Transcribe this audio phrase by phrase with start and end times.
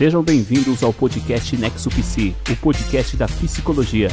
[0.00, 4.08] Sejam bem-vindos ao podcast Nexo Psi, o podcast da psicologia.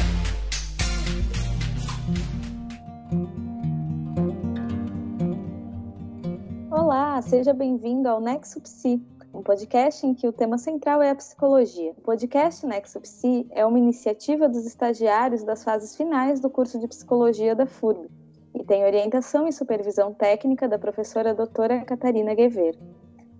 [6.70, 9.02] Olá, seja bem-vindo ao Nexo Psi,
[9.32, 11.92] um podcast em que o tema central é a psicologia.
[11.92, 16.86] O podcast Nexo Psi é uma iniciativa dos estagiários das fases finais do curso de
[16.86, 18.10] psicologia da FURB
[18.54, 22.76] e tem orientação e supervisão técnica da professora doutora Catarina Guever.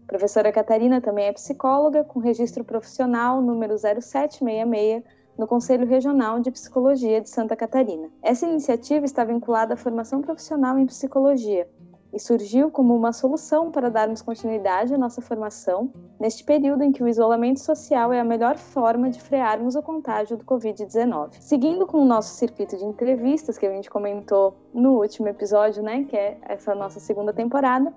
[0.08, 5.04] Professora Catarina também é psicóloga com registro profissional número 0766
[5.36, 8.08] no Conselho Regional de Psicologia de Santa Catarina.
[8.22, 11.68] Essa iniciativa está vinculada à formação profissional em psicologia
[12.10, 17.02] e surgiu como uma solução para darmos continuidade à nossa formação neste período em que
[17.02, 21.34] o isolamento social é a melhor forma de frearmos o contágio do Covid-19.
[21.38, 26.04] Seguindo com o nosso circuito de entrevistas que a gente comentou no último episódio, né,
[26.04, 27.92] que é essa nossa segunda temporada,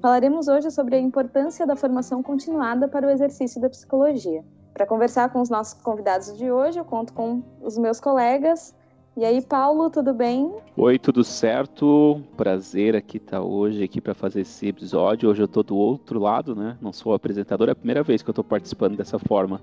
[0.00, 4.44] falaremos hoje sobre a importância da formação continuada para o exercício da psicologia.
[4.72, 8.74] Para conversar com os nossos convidados de hoje, eu conto com os meus colegas
[9.16, 10.52] e aí, Paulo, tudo bem?
[10.76, 12.20] Oi, tudo certo?
[12.36, 15.30] Prazer aqui estar tá hoje aqui para fazer esse episódio.
[15.30, 16.76] Hoje eu estou do outro lado, né?
[16.80, 19.60] Não sou apresentador, é a primeira vez que eu estou participando dessa forma.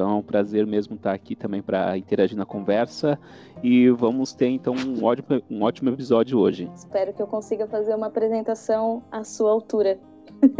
[0.00, 3.20] Então é um prazer mesmo estar aqui também para interagir na conversa
[3.62, 6.70] e vamos ter então um ótimo, um ótimo episódio hoje.
[6.74, 10.00] Espero que eu consiga fazer uma apresentação à sua altura.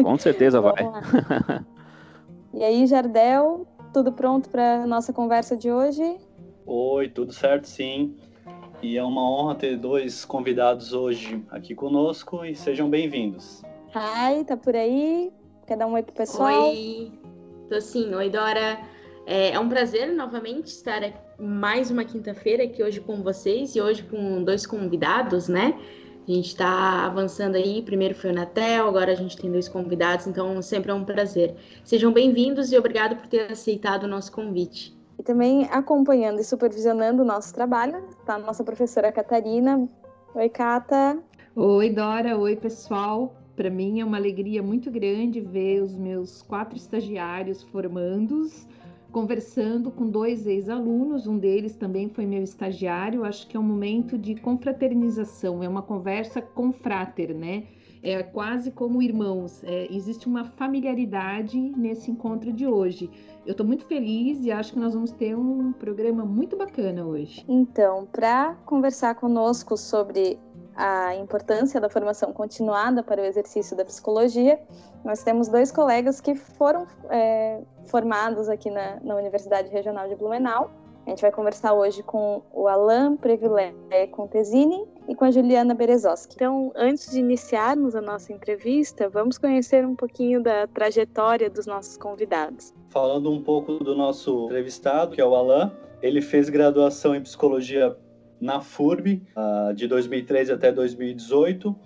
[0.02, 0.74] Com certeza vai.
[2.52, 6.18] e aí, Jardel, tudo pronto para nossa conversa de hoje?
[6.66, 8.14] Oi, tudo certo sim.
[8.82, 13.62] E é uma honra ter dois convidados hoje aqui conosco e sejam bem-vindos.
[13.94, 15.32] Hi, tá por aí?
[15.66, 16.68] Quer dar um oi pro pessoal?
[16.68, 17.10] Oi,
[17.70, 18.14] tô sim.
[18.14, 18.99] Oi, Dora.
[19.26, 21.02] É, é um prazer novamente estar
[21.38, 25.78] mais uma quinta-feira aqui hoje com vocês e hoje com dois convidados, né?
[26.28, 27.82] A gente está avançando aí.
[27.82, 31.54] Primeiro foi o Natel, agora a gente tem dois convidados, então sempre é um prazer.
[31.84, 34.96] Sejam bem-vindos e obrigado por ter aceitado o nosso convite.
[35.18, 39.88] E também acompanhando e supervisionando o nosso trabalho está a nossa professora Catarina.
[40.34, 41.18] Oi, Cata.
[41.56, 42.38] Oi, Dora.
[42.38, 43.34] Oi, pessoal.
[43.56, 48.66] Para mim é uma alegria muito grande ver os meus quatro estagiários formandos,
[49.10, 53.24] conversando com dois ex-alunos, um deles também foi meu estagiário.
[53.24, 57.64] Acho que é um momento de confraternização, é uma conversa com frater, né?
[58.02, 59.62] É quase como irmãos.
[59.62, 63.10] É, existe uma familiaridade nesse encontro de hoje.
[63.44, 67.44] Eu estou muito feliz e acho que nós vamos ter um programa muito bacana hoje.
[67.48, 70.38] Então, para conversar conosco sobre
[70.80, 74.58] a importância da formação continuada para o exercício da psicologia,
[75.04, 80.70] nós temos dois colegas que foram é, formados aqui na, na Universidade Regional de Blumenau.
[81.06, 83.74] A gente vai conversar hoje com o Alain Previlé
[84.10, 86.34] Contesini e com a Juliana Berezoski.
[86.34, 91.98] Então, antes de iniciarmos a nossa entrevista, vamos conhecer um pouquinho da trajetória dos nossos
[91.98, 92.72] convidados.
[92.88, 95.70] Falando um pouco do nosso entrevistado, que é o Alain,
[96.00, 97.94] ele fez graduação em psicologia
[98.40, 101.76] na FURB, ah, de 2013 até 2018.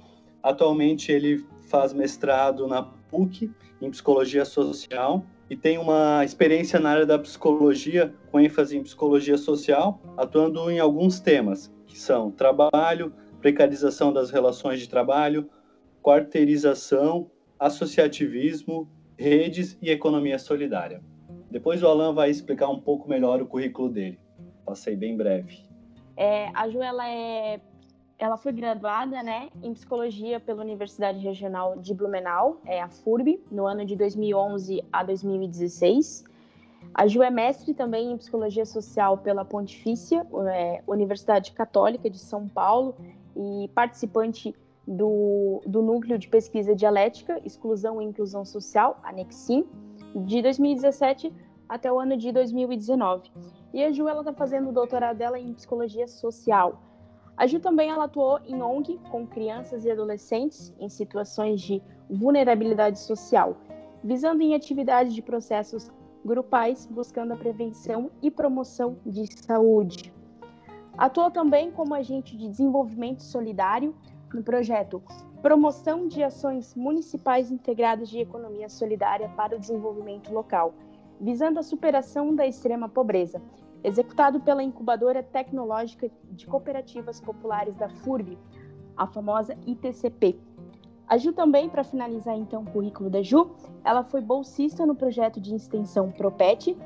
[0.42, 3.50] Atualmente ele faz mestrado na PUC
[3.80, 9.36] em psicologia social e tem uma experiência na área da psicologia, com ênfase em psicologia
[9.36, 15.48] social, atuando em alguns temas, que são trabalho, precarização das relações de trabalho,
[16.02, 18.88] quarteirização, associativismo,
[19.18, 21.02] redes e economia solidária.
[21.50, 24.18] Depois o Alan vai explicar um pouco melhor o currículo dele.
[24.64, 25.73] Passei bem breve.
[26.16, 27.60] É, a Ju ela é,
[28.18, 33.66] ela foi graduada, né, em psicologia pela Universidade Regional de Blumenau, é a FURB, no
[33.66, 36.24] ano de 2011 a 2016.
[36.92, 42.46] A Ju é mestre também em Psicologia Social pela Pontifícia é, Universidade Católica de São
[42.46, 42.94] Paulo
[43.36, 44.54] e participante
[44.86, 49.66] do, do Núcleo de Pesquisa Dialética, Exclusão e Inclusão Social, ANEXIM,
[50.14, 51.32] de 2017
[51.68, 53.30] até o ano de 2019.
[53.74, 56.80] E a Ju está fazendo o doutorado dela em Psicologia Social.
[57.36, 63.00] A Ju também ela atuou em ONG com crianças e adolescentes em situações de vulnerabilidade
[63.00, 63.56] social,
[64.04, 65.90] visando em atividades de processos
[66.24, 70.14] grupais buscando a prevenção e promoção de saúde.
[70.96, 73.92] Atua também como agente de desenvolvimento solidário
[74.32, 75.02] no projeto
[75.42, 80.72] Promoção de Ações Municipais Integradas de Economia Solidária para o Desenvolvimento Local,
[81.20, 83.42] visando a superação da extrema pobreza,
[83.84, 88.38] executado pela Incubadora Tecnológica de Cooperativas Populares da FURB,
[88.96, 90.36] a famosa ITCP,
[91.06, 93.50] a Ju também, para finalizar então o currículo da Ju,
[93.84, 96.76] ela foi bolsista no projeto de extensão PROPET,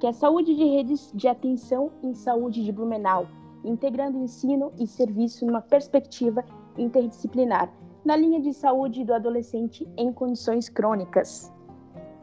[0.00, 3.28] que é Saúde de Redes de Atenção em Saúde de Blumenau,
[3.64, 6.44] integrando ensino e serviço numa perspectiva
[6.76, 7.72] interdisciplinar,
[8.04, 11.52] na linha de saúde do adolescente em condições crônicas.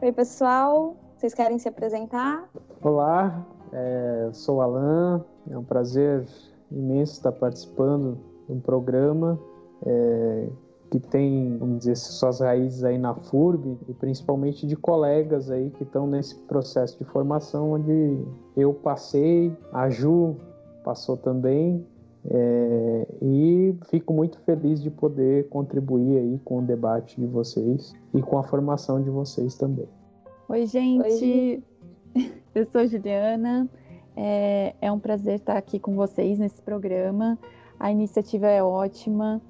[0.02, 2.46] Oi, pessoal, Vocês querem se apresentar?
[2.82, 5.24] Olá, é, sou Alan.
[5.50, 6.24] É um prazer
[6.70, 9.38] imenso estar participando de um programa
[9.84, 10.48] é,
[10.90, 15.82] que tem, vamos dizer, suas raízes aí na FURB e principalmente de colegas aí que
[15.82, 18.24] estão nesse processo de formação onde
[18.56, 20.36] eu passei, a Ju
[20.84, 21.84] passou também
[22.28, 28.22] é, e fico muito feliz de poder contribuir aí com o debate de vocês e
[28.22, 29.88] com a formação de vocês também.
[30.48, 31.62] Oi, gente.
[32.14, 32.32] Oi.
[32.56, 33.68] Eu sou Juliana.
[34.16, 37.38] É, é um prazer estar aqui com vocês nesse programa.
[37.78, 39.42] A iniciativa é ótima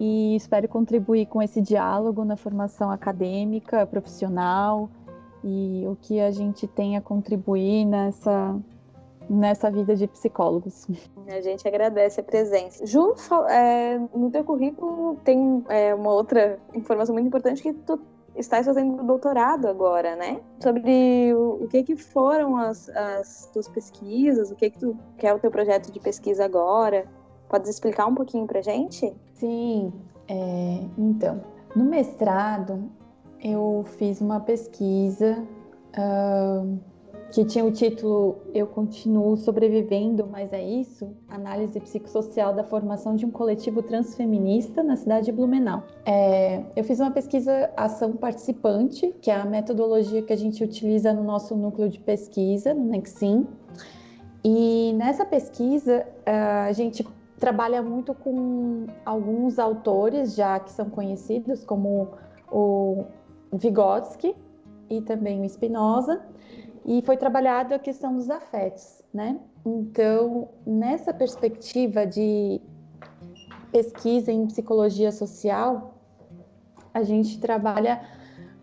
[0.00, 4.88] e espero contribuir com esse diálogo na formação acadêmica, profissional
[5.44, 8.58] e o que a gente tem a contribuir nessa
[9.28, 10.88] nessa vida de psicólogos.
[11.28, 12.84] A gente agradece a presença.
[12.84, 13.14] Ju,
[13.48, 18.00] é, no teu currículo tem é, uma outra informação muito importante que tu
[18.36, 20.40] estás fazendo doutorado agora, né?
[20.62, 25.26] Sobre o, o que que foram as, as tuas pesquisas, o que que tu que
[25.26, 27.06] é o teu projeto de pesquisa agora.
[27.48, 29.12] Pode explicar um pouquinho pra gente?
[29.34, 29.92] Sim,
[30.28, 31.40] é, então,
[31.74, 32.90] no mestrado
[33.42, 35.42] eu fiz uma pesquisa
[35.98, 36.78] uh,
[37.32, 41.14] que tinha o título Eu Continuo Sobrevivendo, mas é isso?
[41.28, 45.84] Análise psicossocial da formação de um coletivo transfeminista na cidade de Blumenau.
[46.04, 51.12] É, eu fiz uma pesquisa ação participante, que é a metodologia que a gente utiliza
[51.12, 53.46] no nosso núcleo de pesquisa, no Nexim.
[54.42, 57.06] E nessa pesquisa, a gente
[57.38, 62.08] trabalha muito com alguns autores já que são conhecidos, como
[62.50, 63.04] o
[63.52, 64.34] Vygotsky
[64.88, 66.20] e também o Spinoza
[66.84, 69.38] e foi trabalhado a questão dos afetos, né?
[69.64, 72.60] Então, nessa perspectiva de
[73.70, 75.94] pesquisa em psicologia social,
[76.92, 78.00] a gente trabalha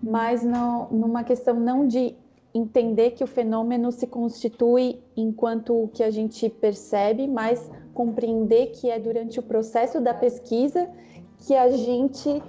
[0.01, 2.15] mais no, numa questão não de
[2.53, 8.89] entender que o fenômeno se constitui enquanto o que a gente percebe, mas compreender que
[8.89, 10.89] é durante o processo da pesquisa
[11.45, 12.41] que a gente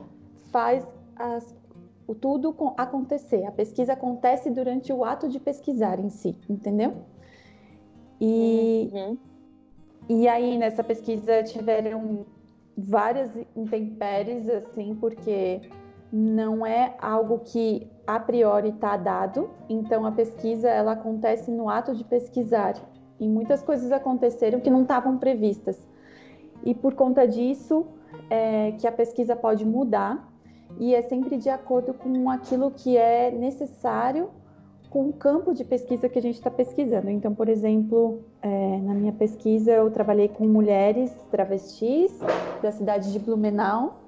[0.50, 1.57] faz as
[2.08, 3.44] o tudo acontecer.
[3.44, 6.94] A pesquisa acontece durante o ato de pesquisar em si, entendeu?
[8.19, 9.19] E, uhum.
[10.08, 12.25] e aí nessa pesquisa tiveram
[12.76, 15.60] várias intempéries, assim, porque
[16.10, 19.50] não é algo que a priori está dado.
[19.69, 22.75] Então a pesquisa ela acontece no ato de pesquisar
[23.20, 25.87] e muitas coisas aconteceram que não estavam previstas.
[26.64, 27.87] E por conta disso
[28.31, 30.28] é, que a pesquisa pode mudar
[30.79, 34.31] e é sempre de acordo com aquilo que é necessário
[34.91, 37.11] com o campo de pesquisa que a gente está pesquisando.
[37.11, 42.19] Então, por exemplo, é, na minha pesquisa eu trabalhei com mulheres travestis
[42.62, 44.00] da cidade de Blumenau.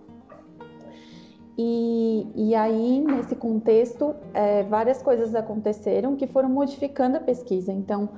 [1.58, 7.70] E, e aí, nesse contexto, é, várias coisas aconteceram que foram modificando a pesquisa.
[7.70, 8.08] Então,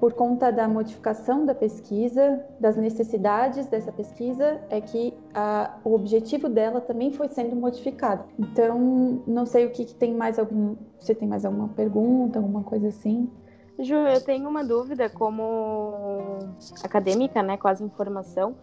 [0.00, 6.48] por conta da modificação da pesquisa, das necessidades dessa pesquisa, é que a, o objetivo
[6.48, 8.24] dela também foi sendo modificado.
[8.38, 10.74] Então, não sei o que, que tem mais algum.
[10.98, 13.30] Você tem mais alguma pergunta, alguma coisa assim?
[13.78, 16.38] Ju, eu tenho uma dúvida como
[16.82, 18.56] acadêmica, né, quase informação.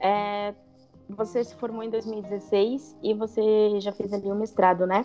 [0.00, 0.54] É,
[1.08, 5.04] você se formou em 2016 e você já fez ali o um mestrado, né?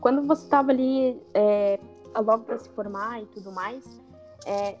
[0.00, 1.78] Quando você estava ali é,
[2.16, 3.84] logo para se formar e tudo mais,
[4.46, 4.76] é,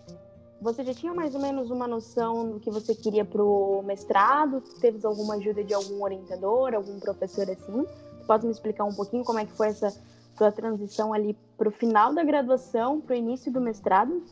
[0.60, 4.60] você já tinha mais ou menos uma noção do que você queria para o mestrado?
[4.80, 7.86] Teve alguma ajuda de algum orientador, algum professor assim?
[8.26, 9.94] Pode me explicar um pouquinho como é que foi essa
[10.36, 14.22] sua transição ali para o final da graduação, para o início do mestrado?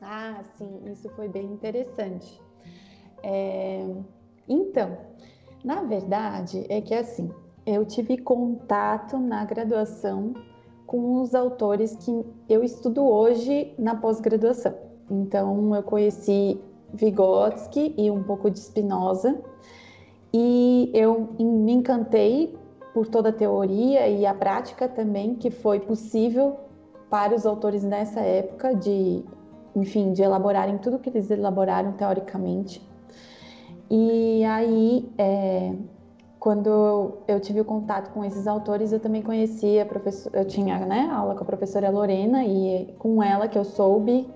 [0.00, 2.40] Ah, sim, isso foi bem interessante.
[3.22, 3.86] É...
[4.48, 4.96] Então,
[5.62, 7.30] na verdade, é que assim,
[7.64, 10.34] eu tive contato na graduação
[10.86, 14.74] com os autores que eu estudo hoje na pós-graduação.
[15.10, 16.60] Então, eu conheci
[16.92, 19.40] Vygotsky e um pouco de Spinoza,
[20.32, 22.56] e eu me encantei
[22.94, 26.56] por toda a teoria e a prática também que foi possível
[27.10, 29.22] para os autores nessa época de,
[29.76, 32.82] enfim, de elaborarem tudo que eles elaboraram teoricamente.
[33.90, 35.74] E aí, é,
[36.38, 40.78] quando eu tive o contato com esses autores, eu também conhecia a professora, eu tinha
[40.86, 44.26] né, aula com a professora Lorena e com ela que eu soube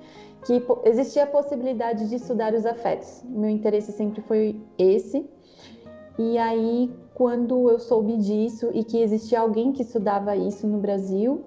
[0.46, 3.22] que existia a possibilidade de estudar os afetos.
[3.24, 5.28] Meu interesse sempre foi esse.
[6.16, 11.44] E aí, quando eu soube disso e que existia alguém que estudava isso no Brasil,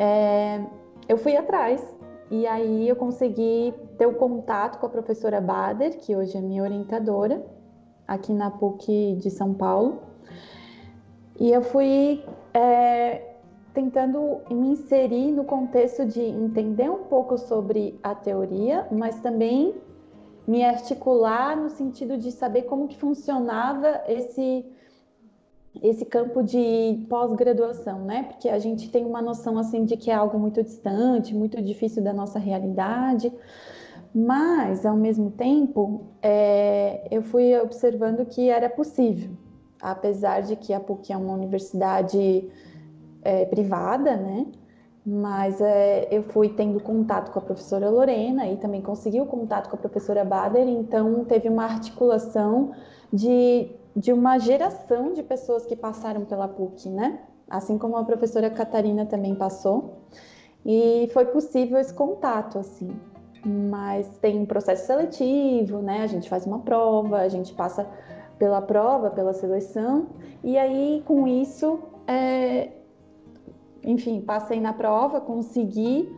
[0.00, 0.60] é,
[1.08, 1.80] eu fui atrás.
[2.28, 6.64] E aí eu consegui ter o contato com a professora Bader, que hoje é minha
[6.64, 7.44] orientadora,
[8.08, 10.00] aqui na PUC de São Paulo.
[11.38, 13.33] E eu fui é,
[13.74, 19.74] tentando me inserir no contexto de entender um pouco sobre a teoria, mas também
[20.46, 24.64] me articular no sentido de saber como que funcionava esse
[25.82, 28.22] esse campo de pós-graduação, né?
[28.22, 32.00] Porque a gente tem uma noção assim de que é algo muito distante, muito difícil
[32.00, 33.32] da nossa realidade,
[34.14, 39.32] mas ao mesmo tempo é, eu fui observando que era possível,
[39.82, 42.48] apesar de que a PUC é uma universidade
[43.24, 44.46] é, privada, né?
[45.04, 49.68] Mas é, eu fui tendo contato com a professora Lorena e também consegui o contato
[49.68, 52.72] com a professora Bader, então teve uma articulação
[53.12, 57.20] de, de uma geração de pessoas que passaram pela PUC, né?
[57.48, 59.98] Assim como a professora Catarina também passou.
[60.64, 62.88] E foi possível esse contato, assim.
[63.44, 66.02] Mas tem um processo seletivo, né?
[66.02, 67.86] A gente faz uma prova, a gente passa
[68.38, 70.06] pela prova, pela seleção,
[70.42, 72.70] e aí com isso é,
[73.84, 76.10] enfim, passei na prova, consegui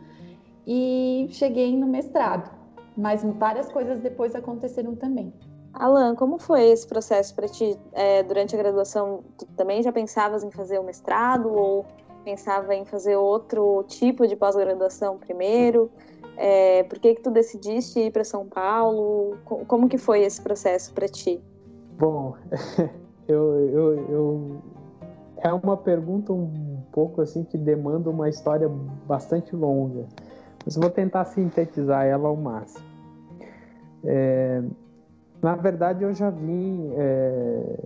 [0.65, 2.51] e cheguei no mestrado.
[2.95, 5.31] Mas várias coisas depois aconteceram também.
[5.73, 7.77] Alan, como foi esse processo para ti?
[7.93, 11.85] É, durante a graduação, tu também já pensavas em fazer o mestrado ou
[12.23, 15.91] pensava em fazer outro tipo de pós-graduação primeiro?
[16.35, 19.37] É, por que que tu decidiste ir para São Paulo?
[19.67, 21.39] Como que foi esse processo para ti?
[21.97, 22.35] Bom,
[23.27, 24.61] eu, eu, eu,
[25.37, 28.67] é uma pergunta um pouco assim que demanda uma história
[29.07, 30.07] bastante longa,
[30.65, 32.83] mas vou tentar sintetizar ela ao máximo.
[34.03, 34.63] É,
[35.39, 36.91] na verdade, eu já vim.
[36.97, 37.77] É,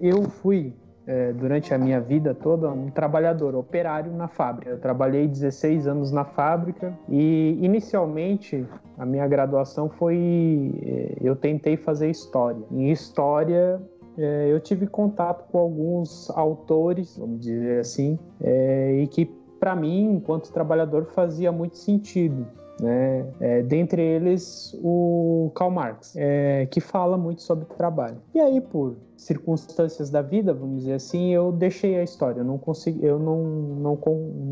[0.00, 0.72] eu fui,
[1.06, 4.70] é, durante a minha vida toda, um trabalhador operário na fábrica.
[4.70, 10.72] Eu trabalhei 16 anos na fábrica e, inicialmente, a minha graduação foi.
[10.82, 12.64] É, eu tentei fazer história.
[12.70, 13.78] Em história,
[14.18, 19.26] é, eu tive contato com alguns autores, vamos dizer assim, é, e que
[19.58, 22.46] para mim, enquanto trabalhador, fazia muito sentido.
[22.80, 23.26] Né?
[23.40, 28.16] É, dentre eles, o Karl Marx, é, que fala muito sobre trabalho.
[28.34, 32.40] E aí, por circunstâncias da vida, vamos dizer assim, eu deixei a história.
[32.40, 33.98] Eu não consegui, eu não, não,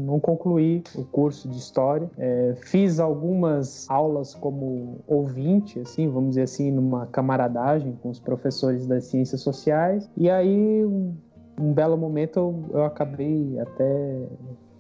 [0.06, 2.10] não concluí o curso de história.
[2.18, 8.86] É, fiz algumas aulas como ouvinte, assim, vamos dizer assim, numa camaradagem com os professores
[8.86, 10.10] das ciências sociais.
[10.16, 11.14] E aí, um,
[11.60, 14.26] um belo momento, eu, eu acabei até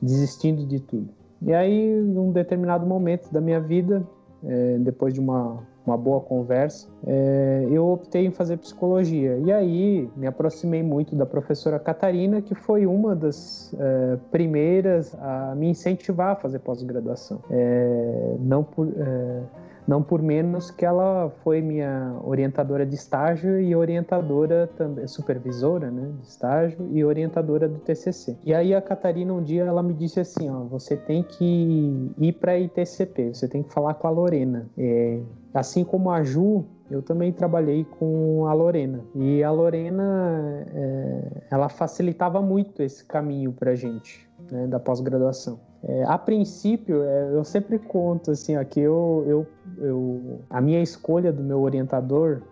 [0.02, 1.08] desistindo de tudo.
[1.46, 4.06] E aí, em um determinado momento da minha vida,
[4.44, 9.38] é, depois de uma uma boa conversa, é, eu optei em fazer psicologia.
[9.38, 15.54] E aí me aproximei muito da professora Catarina, que foi uma das é, primeiras a
[15.54, 17.40] me incentivar a fazer pós-graduação.
[17.48, 19.42] É, não por é,
[19.86, 26.12] não por menos que ela foi minha orientadora de estágio e orientadora também, supervisora, né,
[26.20, 28.36] de estágio e orientadora do TCC.
[28.44, 32.32] E aí a Catarina um dia ela me disse assim, ó, você tem que ir
[32.32, 34.68] para ITCP, você tem que falar com a Lorena.
[34.76, 35.20] É,
[35.54, 41.68] assim como a Ju, eu também trabalhei com a Lorena e a Lorena é, ela
[41.68, 45.58] facilitava muito esse caminho para gente né, da pós-graduação.
[45.82, 49.46] É, a princípio, é, eu sempre conto assim, aqui eu, eu,
[49.78, 52.42] eu, a minha escolha do meu orientador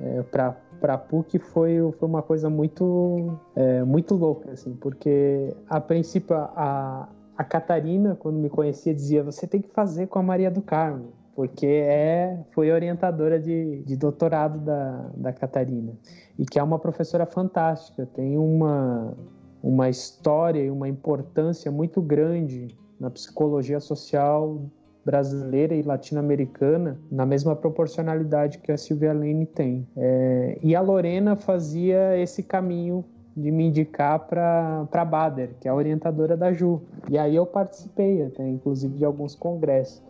[0.00, 5.80] é, para para PUC foi, foi uma coisa muito é, muito louca assim, porque a
[5.80, 10.52] princípio a, a Catarina quando me conhecia dizia você tem que fazer com a Maria
[10.52, 15.92] do Carmo porque é foi orientadora de, de doutorado da, da Catarina.
[16.36, 19.14] E que é uma professora fantástica tem uma
[19.62, 24.62] uma história e uma importância muito grande na psicologia social
[25.08, 29.88] brasileira e latino-americana na mesma proporcionalidade que a Silvia Lane tem.
[29.96, 33.02] É, e a Lorena fazia esse caminho
[33.34, 36.82] de me indicar para Bader, que é a orientadora da Ju.
[37.08, 40.02] E aí eu participei até, inclusive, de alguns congressos.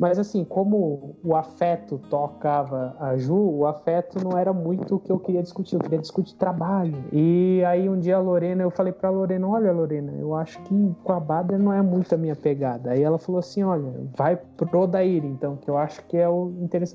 [0.00, 5.10] Mas assim, como o afeto tocava a Ju, o afeto não era muito o que
[5.10, 6.94] eu queria discutir, eu queria discutir trabalho.
[7.12, 10.94] E aí um dia a Lorena, eu falei pra Lorena, olha Lorena, eu acho que
[11.02, 12.92] com a Bader não é muito a minha pegada.
[12.92, 16.52] Aí ela falou assim, olha, vai pro Odair então, que eu acho que é o
[16.60, 16.94] interesse,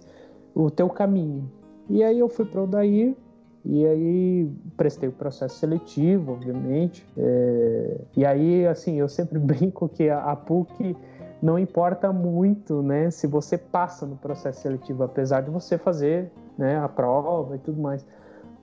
[0.56, 1.52] o teu caminho.
[1.90, 3.18] E aí eu fui pro Odair,
[3.66, 7.06] e aí prestei o processo seletivo, obviamente.
[7.18, 8.02] É...
[8.16, 10.96] E aí, assim, eu sempre brinco que a PUC
[11.44, 16.80] não importa muito, né, se você passa no processo seletivo, apesar de você fazer, né,
[16.80, 18.06] a prova e tudo mais,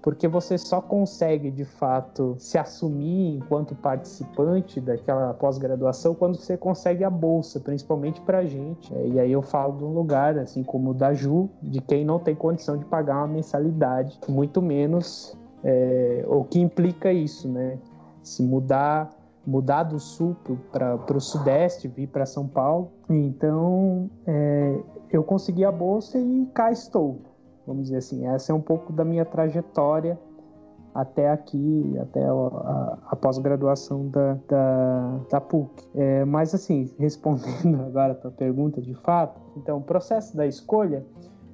[0.00, 7.04] porque você só consegue de fato se assumir enquanto participante daquela pós-graduação quando você consegue
[7.04, 8.94] a bolsa, principalmente para gente.
[8.94, 12.02] É, e aí eu falo de um lugar assim como o da Ju, de quem
[12.02, 17.78] não tem condição de pagar uma mensalidade, muito menos é, o que implica isso, né?
[18.22, 20.36] Se mudar mudar do sul
[20.70, 22.90] para o sudeste, vir para São Paulo.
[23.08, 24.80] Então, é,
[25.10, 27.20] eu consegui a bolsa e cá estou.
[27.66, 30.18] Vamos dizer assim, essa é um pouco da minha trajetória
[30.94, 35.88] até aqui, até a, a, a pós-graduação da, da, da PUC.
[35.94, 41.04] É, mas, assim, respondendo agora a tua pergunta de fato, então, o processo da escolha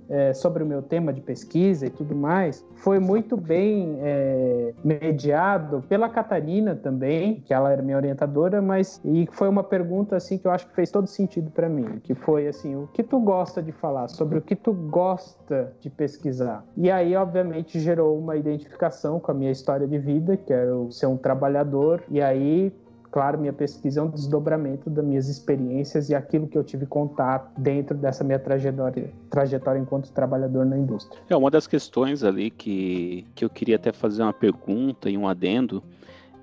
[0.08, 5.82] é, sobre o meu tema de pesquisa e tudo mais, foi muito bem é, mediado
[5.88, 10.46] pela Catarina também, que ela era minha orientadora, mas e foi uma pergunta assim que
[10.46, 13.62] eu acho que fez todo sentido para mim, que foi assim, o que tu gosta
[13.62, 16.64] de falar, sobre o que tu gosta de pesquisar.
[16.76, 21.06] E aí, obviamente, gerou uma identificação com a minha história de vida, que eu ser
[21.06, 22.72] um trabalhador, e aí
[23.16, 27.50] claro, minha pesquisa é um desdobramento das minhas experiências e aquilo que eu tive contato
[27.58, 31.18] dentro dessa minha trajetória, trajetória enquanto trabalhador na indústria.
[31.26, 35.26] É uma das questões ali que, que eu queria até fazer uma pergunta e um
[35.26, 35.82] adendo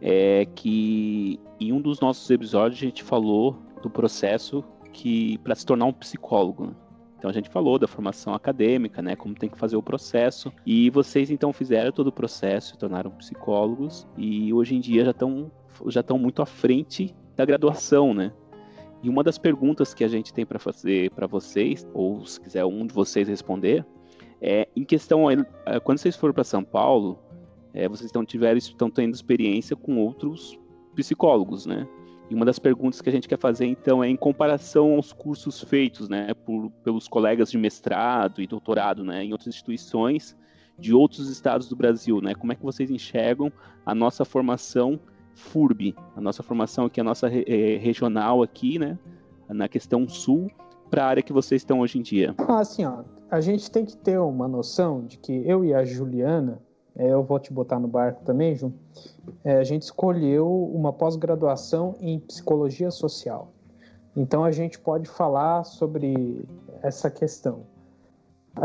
[0.02, 5.68] é que em um dos nossos episódios a gente falou do processo que para se
[5.68, 6.66] tornar um psicólogo.
[6.66, 6.74] Né?
[7.24, 10.90] Então a gente falou da formação acadêmica, né, como tem que fazer o processo, e
[10.90, 15.50] vocês então fizeram todo o processo, se tornaram psicólogos e hoje em dia já estão
[15.88, 18.34] já estão muito à frente da graduação, né?
[19.02, 22.66] E uma das perguntas que a gente tem para fazer para vocês, ou se quiser
[22.66, 23.86] um de vocês responder,
[24.42, 25.38] é em questão é,
[25.80, 27.18] quando vocês foram para São Paulo,
[27.74, 30.60] é, vocês estão tiveram estão tendo experiência com outros
[30.94, 31.88] psicólogos, né?
[32.34, 36.10] Uma das perguntas que a gente quer fazer então é em comparação aos cursos feitos,
[36.10, 40.36] né, por, pelos colegas de mestrado e doutorado, né, em outras instituições
[40.78, 42.34] de outros estados do Brasil, né?
[42.34, 43.52] Como é que vocês enxergam
[43.86, 45.00] a nossa formação
[45.36, 48.98] FURB, a nossa formação aqui, a nossa é, regional aqui, né,
[49.48, 50.50] na questão sul,
[50.90, 52.34] para a área que vocês estão hoje em dia?
[52.38, 55.84] Ah, assim, ó, a gente tem que ter uma noção de que eu e a
[55.84, 56.62] Juliana,
[56.96, 58.72] eu vou te botar no barco também, Ju,
[59.44, 63.52] é, a gente escolheu uma pós-graduação em psicologia social.
[64.16, 66.46] Então a gente pode falar sobre
[66.82, 67.62] essa questão.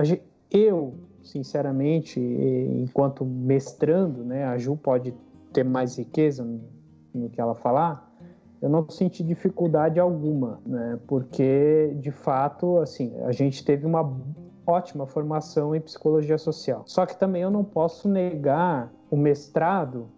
[0.02, 5.14] Gente, eu, sinceramente, enquanto mestrando, né, a Ju pode
[5.52, 6.46] ter mais riqueza
[7.14, 8.08] no que ela falar,
[8.60, 10.98] eu não senti dificuldade alguma, né?
[11.06, 14.02] Porque de fato, assim, a gente teve uma
[14.70, 16.82] ótima formação em psicologia social.
[16.86, 20.08] Só que também eu não posso negar o mestrado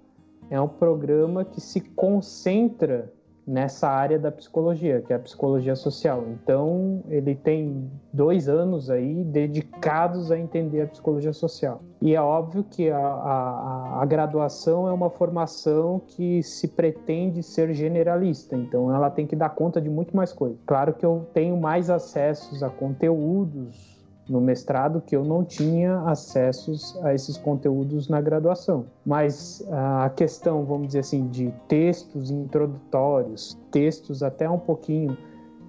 [0.50, 3.12] é um programa que se concentra
[3.46, 6.24] nessa área da psicologia, que é a psicologia social.
[6.28, 11.80] Então, ele tem dois anos aí dedicados a entender a psicologia social.
[12.00, 17.72] E é óbvio que a, a, a graduação é uma formação que se pretende ser
[17.72, 20.58] generalista, então ela tem que dar conta de muito mais coisas.
[20.66, 23.89] Claro que eu tenho mais acessos a conteúdos
[24.30, 28.86] no mestrado que eu não tinha acessos a esses conteúdos na graduação.
[29.04, 35.18] Mas a questão, vamos dizer assim, de textos introdutórios, textos até um pouquinho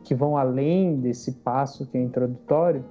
[0.04, 2.86] que vão além desse passo que é introdutório,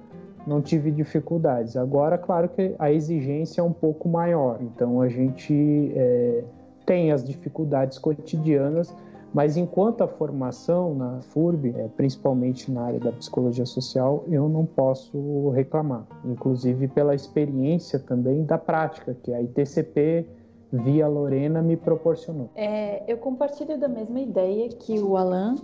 [0.45, 1.77] não tive dificuldades.
[1.77, 6.43] Agora, claro que a exigência é um pouco maior, então a gente é,
[6.85, 8.93] tem as dificuldades cotidianas
[9.33, 14.65] mas enquanto a formação na FURB, é, principalmente na área da psicologia social, eu não
[14.65, 16.05] posso reclamar.
[16.25, 20.27] Inclusive pela experiência também da prática, que a ITCP
[20.71, 22.49] via Lorena me proporcionou.
[22.55, 25.55] É, eu compartilho da mesma ideia que o Alan,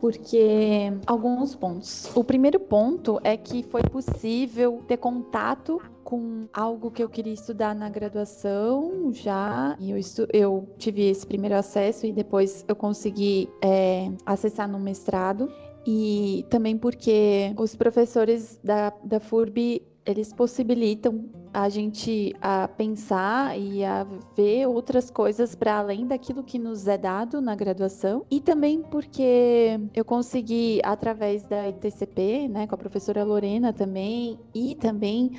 [0.00, 2.14] porque alguns pontos.
[2.16, 7.74] O primeiro ponto é que foi possível ter contato com algo que eu queria estudar
[7.74, 9.76] na graduação já.
[9.78, 14.78] E eu, estu eu tive esse primeiro acesso e depois eu consegui é, acessar no
[14.78, 15.52] mestrado.
[15.86, 23.84] E também porque os professores da, da FURB eles possibilitam a gente a pensar e
[23.84, 28.80] a ver outras coisas para além daquilo que nos é dado na graduação e também
[28.80, 35.32] porque eu consegui através da ITCP, né, com a professora Lorena também e também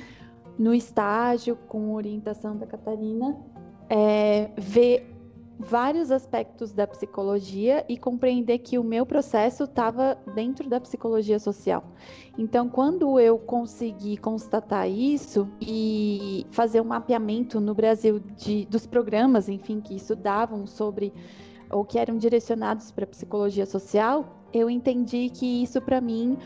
[0.60, 3.34] no estágio com orientação da Catarina,
[3.88, 5.10] é, ver
[5.58, 11.82] vários aspectos da psicologia e compreender que o meu processo estava dentro da psicologia social.
[12.36, 19.48] Então, quando eu consegui constatar isso e fazer um mapeamento no Brasil de, dos programas,
[19.48, 21.10] enfim, que estudavam sobre
[21.70, 26.36] ou que eram direcionados para psicologia social, eu entendi que isso para mim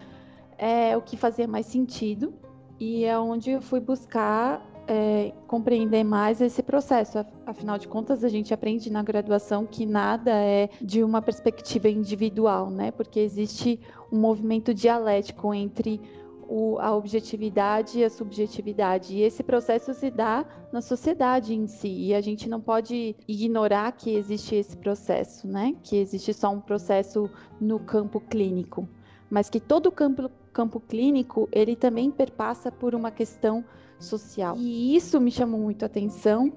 [0.57, 2.33] é o que fazia mais sentido
[2.79, 7.25] e é onde eu fui buscar é, compreender mais esse processo.
[7.47, 12.71] Afinal de contas, a gente aprende na graduação que nada é de uma perspectiva individual,
[12.71, 12.91] né?
[12.91, 13.81] Porque existe
[14.13, 16.01] um movimento dialético entre
[16.49, 19.17] o, a objetividade e a subjetividade.
[19.17, 21.89] E esse processo se dá na sociedade em si.
[21.89, 25.75] E a gente não pode ignorar que existe esse processo, né?
[25.83, 28.89] Que existe só um processo no campo clínico.
[29.31, 33.65] Mas que todo campo, campo clínico, ele também perpassa por uma questão
[33.99, 34.57] social.
[34.57, 36.53] E isso me chamou muito a atenção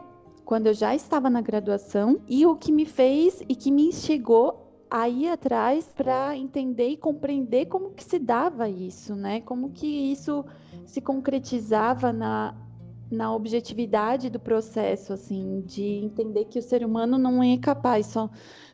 [0.46, 4.64] quando eu já estava na graduação e o que me fez e que me instigou
[4.90, 9.42] a ir atrás para entender e compreender como que se dava isso, né?
[9.42, 10.46] Como que isso
[10.86, 12.56] se concretizava na,
[13.12, 18.30] na objetividade do processo, assim, de entender que o ser humano não é capaz, só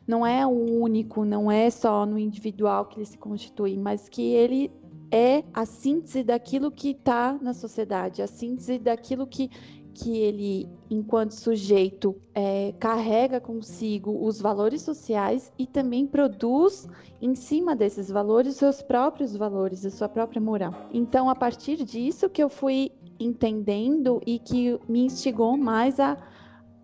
[0.06, 4.22] não é o único, não é só no individual que ele se constitui, mas que
[4.22, 4.70] ele
[5.10, 9.50] é a síntese daquilo que está na sociedade, a síntese daquilo que
[9.94, 16.88] que ele, enquanto sujeito, é, carrega consigo os valores sociais e também produz
[17.22, 20.88] em cima desses valores seus próprios valores, a sua própria moral.
[20.92, 22.90] Então, a partir disso que eu fui
[23.20, 26.18] entendendo e que me instigou mais a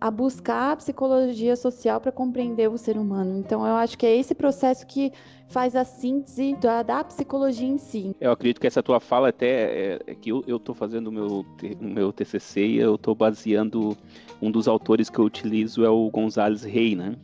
[0.01, 3.37] a buscar a psicologia social para compreender o ser humano.
[3.37, 5.13] Então, eu acho que é esse processo que
[5.47, 8.15] faz a síntese da, da psicologia em si.
[8.19, 11.45] Eu acredito que essa tua fala até é, é que eu estou fazendo o meu,
[11.79, 13.95] meu TCC e eu estou baseando
[14.41, 17.15] um dos autores que eu utilizo é o Gonzales Rey, né?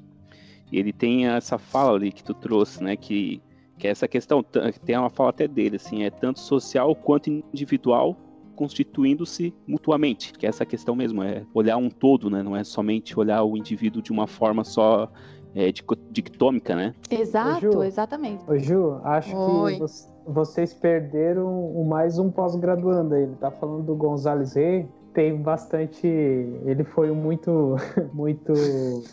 [0.72, 2.96] E ele tem essa fala ali que tu trouxe, né?
[2.96, 3.42] Que,
[3.80, 4.44] que é essa questão,
[4.86, 8.16] tem uma fala até dele, assim, é tanto social quanto individual
[8.58, 12.41] constituindo-se mutuamente, que é essa questão mesmo, é olhar um todo, né?
[12.41, 15.10] Não é somente olhar o indivíduo de uma forma só
[15.56, 15.72] é,
[16.12, 16.93] dictômica, né?
[17.10, 18.43] Exato, Ô, Ju, exatamente.
[18.50, 19.76] Ô, Ju, acho Oi.
[19.76, 19.86] que
[20.26, 23.24] vocês perderam mais um pós-graduando aí.
[23.24, 26.08] Ele tá falando do Gonzales Rey, tem bastante.
[26.08, 27.76] Ele foi muito,
[28.12, 28.54] muito.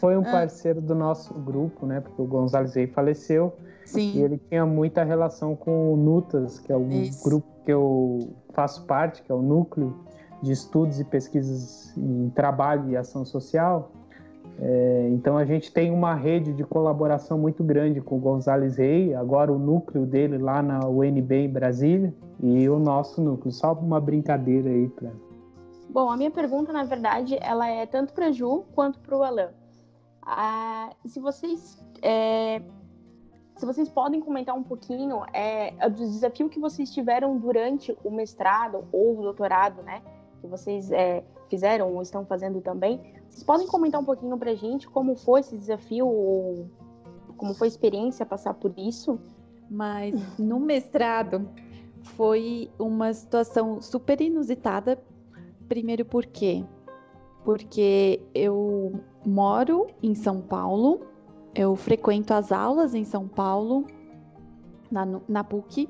[0.01, 0.31] Foi um ah.
[0.31, 2.01] parceiro do nosso grupo, né?
[2.01, 3.53] Porque o Gonzales Rey faleceu.
[3.85, 4.13] Sim.
[4.15, 7.23] E ele tinha muita relação com o Nutas, que é o Isso.
[7.23, 9.95] grupo que eu faço parte, que é o núcleo
[10.43, 13.91] de estudos e pesquisas em trabalho e ação social.
[14.61, 19.13] É, então a gente tem uma rede de colaboração muito grande com o Gonzales Rey,
[19.15, 23.53] agora o núcleo dele lá na UNB em Brasília e o nosso núcleo.
[23.53, 25.11] Só uma brincadeira aí para.
[25.91, 29.51] Bom, a minha pergunta na verdade ela é tanto para Ju quanto para o Alan.
[30.23, 32.63] Ah, se vocês é,
[33.57, 38.85] se vocês podem comentar um pouquinho é, do desafio que vocês tiveram durante o mestrado
[38.91, 40.03] ou o doutorado, né?
[40.41, 43.01] Que vocês é, fizeram ou estão fazendo também.
[43.29, 46.69] Vocês podem comentar um pouquinho pra gente como foi esse desafio ou
[47.37, 49.21] como foi a experiência passar por isso?
[49.71, 51.49] Mas no mestrado
[52.03, 55.01] foi uma situação super inusitada.
[55.69, 56.65] Primeiro por quê?
[57.45, 61.14] Porque eu moro em São Paulo
[61.55, 63.87] eu frequento as aulas em São Paulo,
[64.91, 65.89] na, na PUC,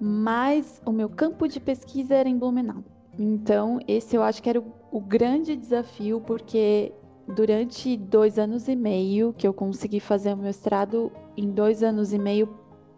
[0.00, 2.84] mas o meu campo de pesquisa era em Blumenau.
[3.18, 6.92] Então, esse eu acho que era o, o grande desafio, porque
[7.26, 12.18] durante dois anos e meio que eu consegui fazer o mestrado em dois anos e
[12.18, 12.48] meio,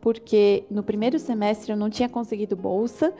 [0.00, 3.12] porque no primeiro semestre eu não tinha conseguido bolsa,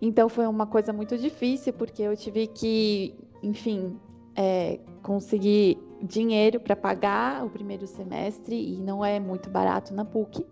[0.00, 3.96] então foi uma coisa muito difícil, porque eu tive que, enfim,
[4.38, 10.46] é, conseguir dinheiro para pagar o primeiro semestre e não é muito barato na PUC,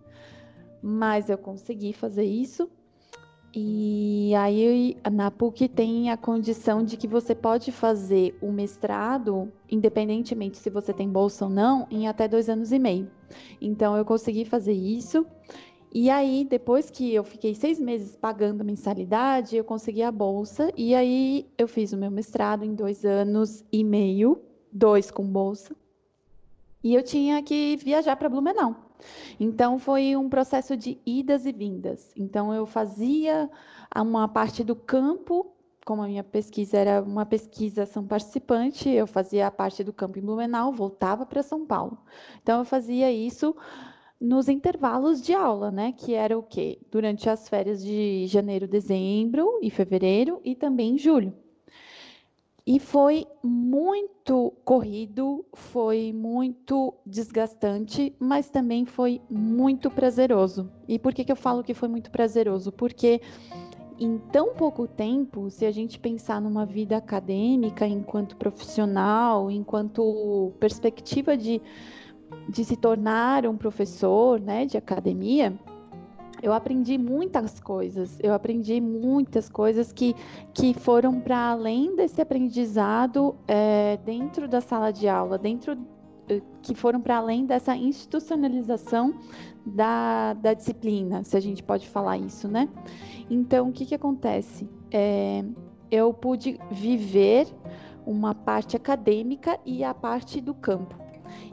[0.82, 2.68] mas eu consegui fazer isso.
[3.54, 10.58] E aí na PUC tem a condição de que você pode fazer o mestrado, independentemente
[10.58, 13.08] se você tem bolsa ou não, em até dois anos e meio.
[13.60, 15.24] Então eu consegui fazer isso.
[15.98, 20.70] E aí, depois que eu fiquei seis meses pagando a mensalidade, eu consegui a bolsa.
[20.76, 24.38] E aí eu fiz o meu mestrado em dois anos e meio
[24.70, 25.74] dois com bolsa.
[26.84, 28.76] E eu tinha que viajar para Blumenau.
[29.40, 32.12] Então foi um processo de idas e vindas.
[32.14, 33.50] Então eu fazia
[33.96, 35.50] uma parte do campo,
[35.86, 40.18] como a minha pesquisa era uma pesquisa ação participante, eu fazia a parte do campo
[40.18, 41.96] em Blumenau, voltava para São Paulo.
[42.42, 43.56] Então eu fazia isso
[44.20, 45.92] nos intervalos de aula, né?
[45.92, 46.78] Que era o quê?
[46.90, 51.34] Durante as férias de janeiro, dezembro e fevereiro e também julho.
[52.68, 60.68] E foi muito corrido, foi muito desgastante, mas também foi muito prazeroso.
[60.88, 62.72] E por que, que eu falo que foi muito prazeroso?
[62.72, 63.20] Porque
[64.00, 71.36] em tão pouco tempo, se a gente pensar numa vida acadêmica, enquanto profissional, enquanto perspectiva
[71.36, 71.62] de,
[72.48, 75.52] de se tornar um professor né, de academia,
[76.42, 78.18] eu aprendi muitas coisas.
[78.22, 80.14] Eu aprendi muitas coisas que,
[80.52, 85.76] que foram para além desse aprendizado é, dentro da sala de aula, dentro
[86.28, 89.14] eh, que foram para além dessa institucionalização
[89.64, 92.68] da, da disciplina, se a gente pode falar isso, né?
[93.30, 94.68] Então, o que, que acontece?
[94.90, 95.44] É,
[95.90, 97.46] eu pude viver
[98.04, 101.05] uma parte acadêmica e a parte do campo.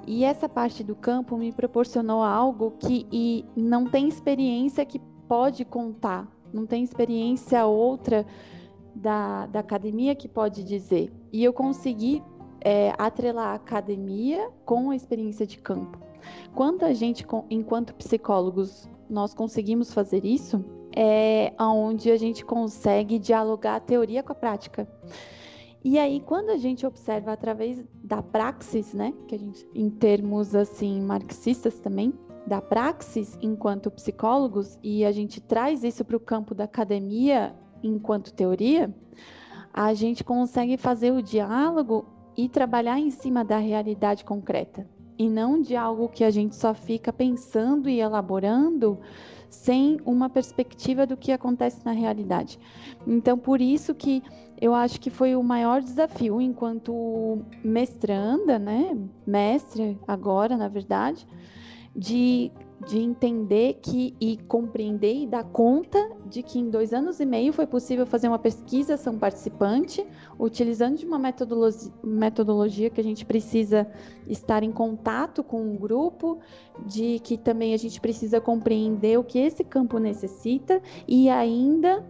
[0.06, 6.28] E essa parte do campo me proporcionou algo que não tem experiência que pode contar,
[6.54, 8.26] não tem experiência outra
[8.96, 11.12] da, da academia que pode dizer.
[11.32, 12.22] E eu consegui
[12.62, 16.00] é, atrelar a academia com a experiência de campo.
[16.54, 20.64] Quando a gente, enquanto psicólogos, nós conseguimos fazer isso,
[20.96, 24.88] é onde a gente consegue dialogar a teoria com a prática.
[25.84, 30.56] E aí, quando a gente observa através da praxis, né, que a gente, em termos
[30.56, 32.14] assim marxistas também,
[32.48, 38.34] da praxis enquanto psicólogos, e a gente traz isso para o campo da academia enquanto
[38.34, 38.94] teoria,
[39.74, 42.06] a gente consegue fazer o diálogo
[42.38, 46.74] e trabalhar em cima da realidade concreta, e não de algo que a gente só
[46.74, 48.98] fica pensando e elaborando
[49.50, 52.58] sem uma perspectiva do que acontece na realidade.
[53.06, 54.24] Então, por isso que
[54.62, 61.28] eu acho que foi o maior desafio enquanto mestranda, né, mestre agora, na verdade,
[61.96, 62.52] de,
[62.88, 67.54] de entender que e compreender e dar conta de que em dois anos e meio
[67.54, 70.06] foi possível fazer uma pesquisa ação participante,
[70.40, 73.88] utilizando de uma metodologia, metodologia que a gente precisa
[74.28, 76.40] estar em contato com o grupo,
[76.86, 82.04] de que também a gente precisa compreender o que esse campo necessita e ainda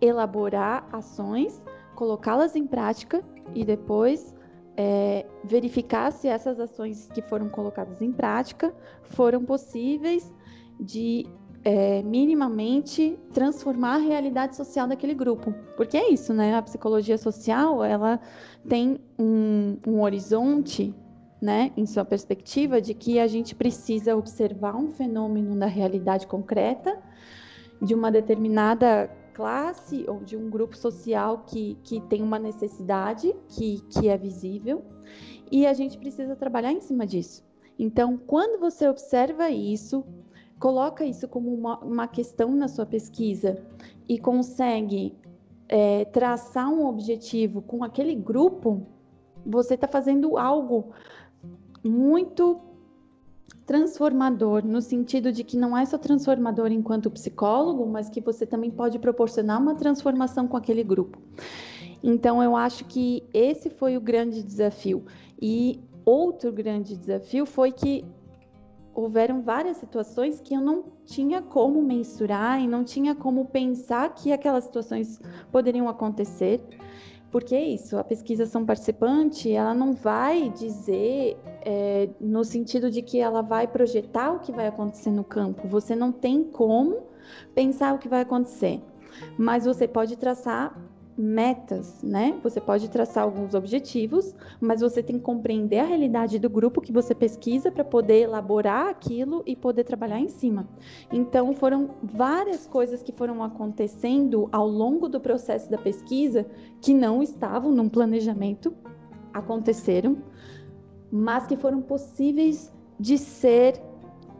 [0.00, 1.62] elaborar ações,
[1.94, 3.22] colocá-las em prática
[3.54, 4.34] e depois
[4.76, 10.32] é, verificar se essas ações que foram colocadas em prática foram possíveis
[10.78, 11.26] de
[11.62, 15.52] é, minimamente transformar a realidade social daquele grupo.
[15.76, 16.54] Porque é isso, né?
[16.54, 18.18] A psicologia social, ela
[18.68, 20.94] tem um, um horizonte,
[21.40, 26.98] né, em sua perspectiva, de que a gente precisa observar um fenômeno na realidade concreta
[27.80, 29.10] de uma determinada
[29.40, 34.84] classe ou de um grupo social que, que tem uma necessidade que, que é visível
[35.50, 37.42] e a gente precisa trabalhar em cima disso.
[37.78, 40.04] Então, quando você observa isso,
[40.58, 43.64] coloca isso como uma, uma questão na sua pesquisa
[44.06, 45.16] e consegue
[45.66, 48.86] é, traçar um objetivo com aquele grupo,
[49.44, 50.90] você está fazendo algo
[51.82, 52.60] muito
[53.70, 58.68] transformador, no sentido de que não é só transformador enquanto psicólogo, mas que você também
[58.68, 61.16] pode proporcionar uma transformação com aquele grupo.
[62.02, 65.04] Então, eu acho que esse foi o grande desafio.
[65.40, 68.04] E outro grande desafio foi que
[68.92, 74.32] houveram várias situações que eu não tinha como mensurar e não tinha como pensar que
[74.32, 75.20] aquelas situações
[75.52, 76.60] poderiam acontecer.
[77.30, 83.02] Porque é isso, a pesquisa são participante, ela não vai dizer é, no sentido de
[83.02, 85.68] que ela vai projetar o que vai acontecer no campo.
[85.68, 87.04] Você não tem como
[87.54, 88.80] pensar o que vai acontecer,
[89.38, 90.76] mas você pode traçar
[91.20, 92.38] metas, né?
[92.42, 96.92] Você pode traçar alguns objetivos, mas você tem que compreender a realidade do grupo que
[96.92, 100.66] você pesquisa para poder elaborar aquilo e poder trabalhar em cima.
[101.12, 106.46] Então, foram várias coisas que foram acontecendo ao longo do processo da pesquisa
[106.80, 108.72] que não estavam num planejamento,
[109.32, 110.18] aconteceram,
[111.12, 113.80] mas que foram possíveis de ser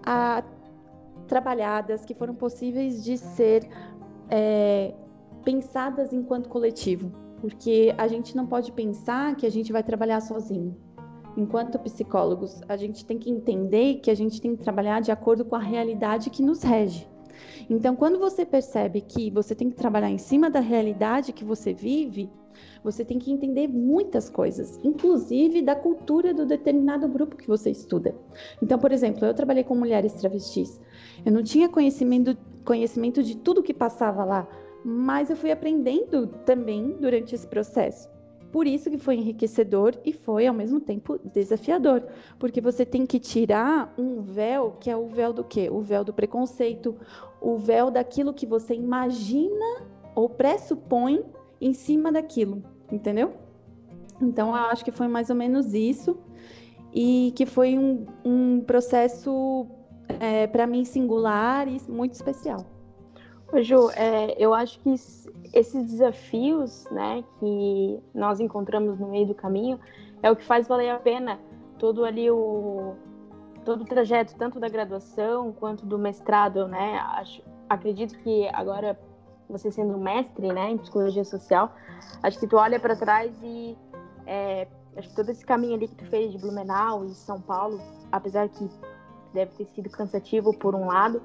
[0.02, 0.44] a, ah,
[1.26, 3.68] trabalhadas, que foram possíveis de ser
[4.30, 4.94] é,
[5.40, 10.76] pensadas enquanto coletivo, porque a gente não pode pensar que a gente vai trabalhar sozinho.
[11.36, 15.44] Enquanto psicólogos, a gente tem que entender que a gente tem que trabalhar de acordo
[15.44, 17.08] com a realidade que nos rege.
[17.68, 21.72] Então, quando você percebe que você tem que trabalhar em cima da realidade que você
[21.72, 22.28] vive,
[22.82, 28.14] você tem que entender muitas coisas, inclusive da cultura do determinado grupo que você estuda.
[28.62, 30.80] Então, por exemplo, eu trabalhei com mulheres travestis.
[31.24, 34.48] Eu não tinha conhecimento, conhecimento de tudo que passava lá,
[34.84, 38.08] mas eu fui aprendendo também durante esse processo.
[38.52, 42.04] Por isso que foi enriquecedor e foi ao mesmo tempo desafiador,
[42.38, 45.68] porque você tem que tirar um véu, que é o véu do quê?
[45.70, 46.96] O véu do preconceito,
[47.40, 49.84] o véu daquilo que você imagina
[50.16, 51.24] ou pressupõe
[51.60, 53.32] em cima daquilo, entendeu?
[54.20, 56.18] Então, eu acho que foi mais ou menos isso
[56.92, 59.66] e que foi um, um processo
[60.18, 62.66] é, para mim singular e muito especial.
[63.58, 64.90] Ju, é, eu acho que
[65.52, 69.78] esses desafios né, que nós encontramos no meio do caminho
[70.22, 71.38] é o que faz valer a pena
[71.78, 72.94] todo ali o
[73.64, 76.98] todo o trajeto, tanto da graduação quanto do mestrado, né?
[77.14, 78.98] Acho, acredito que agora
[79.48, 81.74] você sendo mestre, né, em psicologia social,
[82.22, 83.76] acho que tu olha para trás e
[84.26, 87.80] é, acho que todo esse caminho ali que tu fez de Blumenau e São Paulo,
[88.10, 88.68] apesar que
[89.34, 91.20] deve ter sido cansativo por um lado,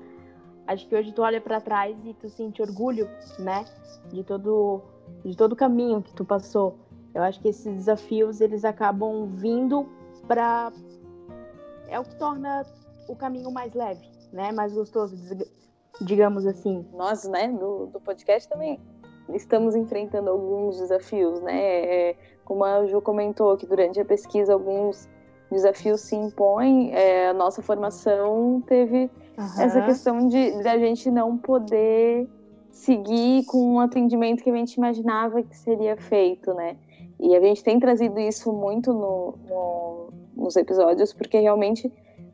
[0.67, 3.65] acho que hoje tu olha para trás e tu sente orgulho, né,
[4.11, 4.81] de todo
[5.23, 6.79] de todo o caminho que tu passou.
[7.13, 9.87] Eu acho que esses desafios eles acabam vindo
[10.27, 10.71] para
[11.87, 12.65] é o que torna
[13.07, 15.15] o caminho mais leve, né, mais gostoso,
[16.01, 16.85] digamos assim.
[16.93, 18.79] Nós, né, do, do podcast também
[19.33, 22.09] estamos enfrentando alguns desafios, né?
[22.09, 25.09] É, como a Ju comentou, que durante a pesquisa alguns
[25.51, 26.93] desafios se impõem.
[26.93, 29.61] É, a nossa formação teve uhum.
[29.61, 32.27] essa questão de, de a gente não poder
[32.71, 36.75] seguir com um atendimento que a gente imaginava que seria feito, né?
[37.19, 41.91] E a gente tem trazido isso muito no, no, nos episódios, porque realmente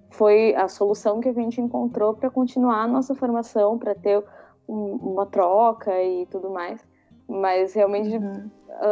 [0.10, 4.24] foi a solução que a gente encontrou para continuar a nossa formação, para ter
[4.68, 6.84] um, uma troca e tudo mais.
[7.28, 8.50] Mas realmente uhum.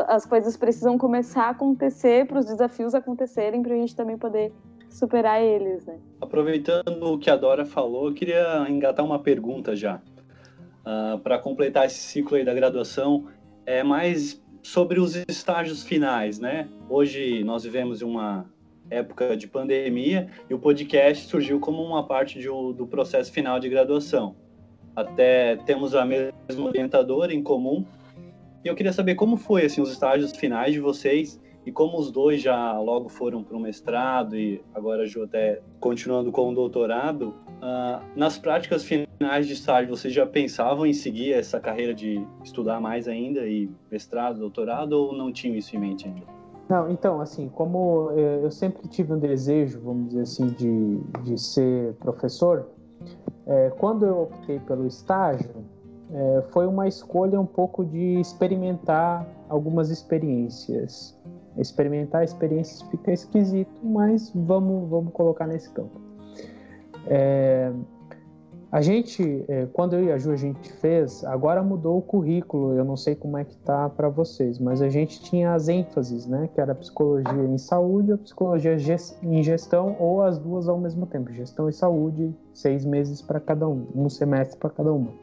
[0.07, 4.53] as coisas precisam começar a acontecer para os desafios acontecerem para a gente também poder
[4.89, 5.97] superar eles, né?
[6.19, 9.95] Aproveitando o que a Dora falou, eu queria engatar uma pergunta já.
[9.95, 9.99] Uh,
[10.86, 13.28] ah, para completar esse ciclo aí da graduação,
[13.65, 16.67] é mais sobre os estágios finais, né?
[16.89, 18.45] Hoje nós vivemos uma
[18.89, 23.69] época de pandemia e o podcast surgiu como uma parte de, do processo final de
[23.69, 24.36] graduação.
[24.95, 27.86] Até temos a mesma orientadora em comum.
[28.63, 32.12] E eu queria saber como foi assim os estágios finais de vocês e como os
[32.12, 37.36] dois já logo foram para o mestrado e agora Ju até continuando com o doutorado.
[37.62, 42.82] Uh, nas práticas finais de estágio, vocês já pensavam em seguir essa carreira de estudar
[42.82, 46.25] mais ainda e mestrado, doutorado ou não tinham isso em mente ainda?
[46.67, 51.38] Não, então, assim, como eh, eu sempre tive um desejo, vamos dizer assim, de, de
[51.38, 52.67] ser professor,
[53.45, 55.53] é, quando eu optei pelo estágio,
[56.12, 61.18] é, foi uma escolha um pouco de experimentar algumas experiências.
[61.59, 65.99] Experimentar experiências fica esquisito, mas vamos, vamos colocar nesse campo.
[67.07, 67.71] É,
[68.71, 72.75] a gente, é, quando eu e a Ju a gente fez, agora mudou o currículo,
[72.75, 76.27] eu não sei como é que tá para vocês, mas a gente tinha as ênfases,
[76.27, 78.77] né, que era psicologia em saúde, a psicologia
[79.23, 83.67] em gestão ou as duas ao mesmo tempo, gestão e saúde, seis meses para cada
[83.67, 85.13] um, um semestre para cada uma.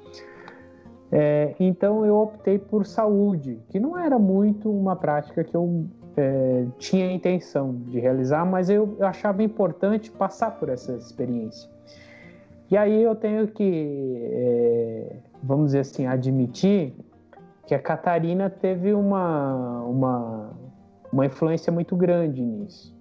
[1.13, 5.87] É, então eu optei por saúde, que não era muito uma prática que eu
[6.17, 11.69] é, tinha intenção de realizar, mas eu, eu achava importante passar por essa experiência.
[12.71, 16.95] E aí eu tenho que, é, vamos dizer assim, admitir
[17.67, 20.51] que a Catarina teve uma, uma,
[21.13, 22.97] uma influência muito grande nisso.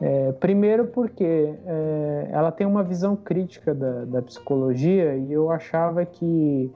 [0.00, 6.06] É, primeiro porque é, ela tem uma visão crítica da, da, psicologia e eu achava
[6.06, 6.72] que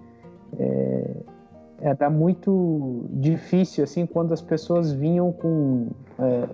[0.59, 1.11] é,
[1.85, 6.49] era muito difícil assim quando as pessoas vinham com, é,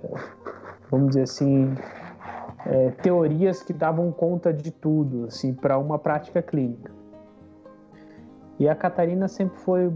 [0.90, 1.72] vamos dizer assim,
[2.66, 6.90] é, teorias que davam conta de tudo, assim, para uma prática clínica.
[8.58, 9.92] E a Catarina sempre foi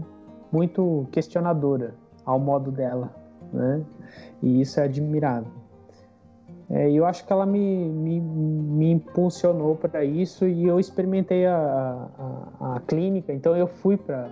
[0.51, 1.95] muito questionadora
[2.25, 3.13] ao modo dela,
[3.51, 3.83] né?
[4.41, 5.51] E isso é admirável.
[6.69, 12.07] É, eu acho que ela me, me, me impulsionou para isso e eu experimentei a,
[12.17, 14.31] a, a clínica, então eu fui para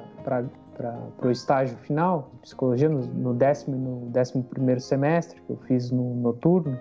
[1.21, 5.91] o estágio final de psicologia no, no, décimo, no décimo primeiro semestre, que eu fiz
[5.91, 6.77] no noturno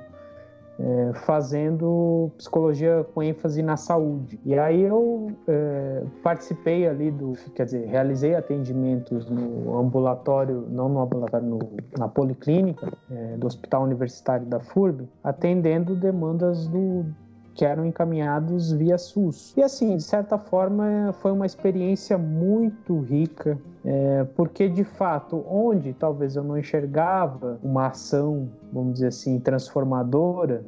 [0.78, 4.40] é, fazendo psicologia com ênfase na saúde.
[4.44, 11.00] E aí eu é, participei ali do, quer dizer, realizei atendimentos no ambulatório, não no
[11.00, 11.58] ambulatório, no,
[11.98, 17.06] na policlínica é, do Hospital Universitário da FURB, atendendo demandas do,
[17.54, 19.54] que eram encaminhados via SUS.
[19.56, 25.92] E assim, de certa forma, foi uma experiência muito rica, é, porque de fato, onde
[25.92, 30.64] talvez eu não enxergava uma ação, vamos dizer assim, transformadora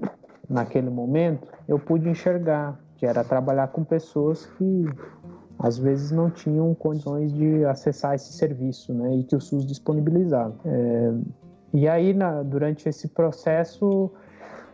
[0.48, 4.84] naquele momento, eu pude enxergar, que era trabalhar com pessoas que
[5.58, 10.54] às vezes não tinham condições de acessar esse serviço, né, e que o SUS disponibilizava.
[10.64, 11.14] É,
[11.72, 14.10] e aí, na, durante esse processo,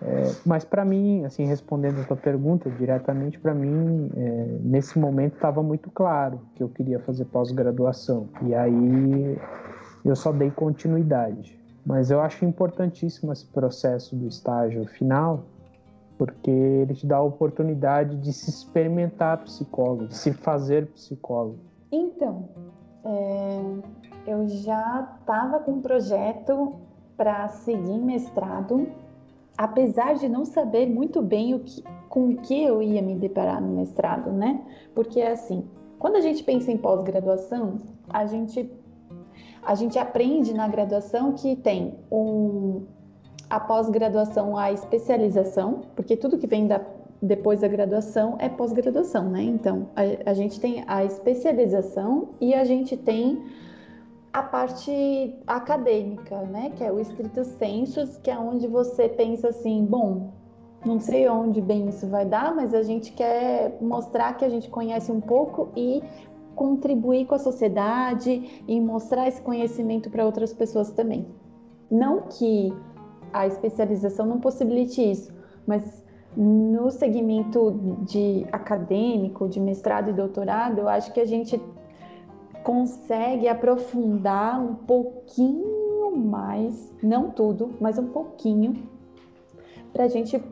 [0.02, 5.34] é, mas para mim, assim, respondendo a tua pergunta diretamente, para mim, é, nesse momento
[5.34, 8.28] estava muito claro que eu queria fazer pós-graduação.
[8.42, 9.38] E aí
[10.04, 11.58] eu só dei continuidade.
[11.84, 15.44] Mas eu acho importantíssimo esse processo do estágio final,
[16.16, 21.58] porque ele te dá a oportunidade de se experimentar psicólogo, de se fazer psicólogo.
[21.90, 22.48] Então,
[23.04, 23.62] é,
[24.26, 26.74] eu já estava com um projeto
[27.16, 28.86] para seguir mestrado
[29.60, 33.60] apesar de não saber muito bem o que, com o que eu ia me deparar
[33.60, 34.58] no mestrado, né?
[34.94, 37.76] Porque assim, quando a gente pensa em pós-graduação,
[38.08, 38.72] a gente
[39.62, 42.86] a gente aprende na graduação que tem um
[43.50, 46.80] a pós-graduação a especialização, porque tudo que vem da,
[47.20, 49.42] depois da graduação é pós-graduação, né?
[49.42, 53.44] Então, a, a, gente tem a especialização e a gente tem
[54.32, 56.72] a parte acadêmica, né?
[56.76, 60.32] Que é o estrito sensus, que é onde você pensa assim, bom,
[60.84, 64.70] não sei onde bem isso vai dar, mas a gente quer mostrar que a gente
[64.70, 66.02] conhece um pouco e
[66.54, 71.26] contribuir com a sociedade e mostrar esse conhecimento para outras pessoas também.
[71.90, 72.72] Não que
[73.32, 75.32] a especialização não possibilite isso,
[75.66, 76.04] mas
[76.36, 81.60] no segmento de acadêmico, de mestrado e doutorado, eu acho que a gente
[82.62, 88.74] consegue aprofundar um pouquinho mais, não tudo, mas um pouquinho,
[89.92, 90.42] para a gente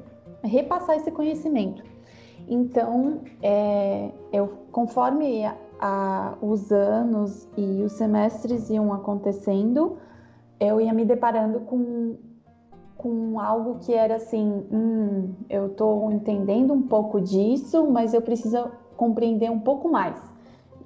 [0.43, 1.83] repassar esse conhecimento.
[2.49, 9.99] Então, é, eu, conforme a, a, os anos e os semestres iam acontecendo,
[10.59, 12.17] eu ia me deparando com
[12.99, 18.73] com algo que era assim, hum, eu estou entendendo um pouco disso, mas eu preciso
[18.97, 20.21] compreender um pouco mais.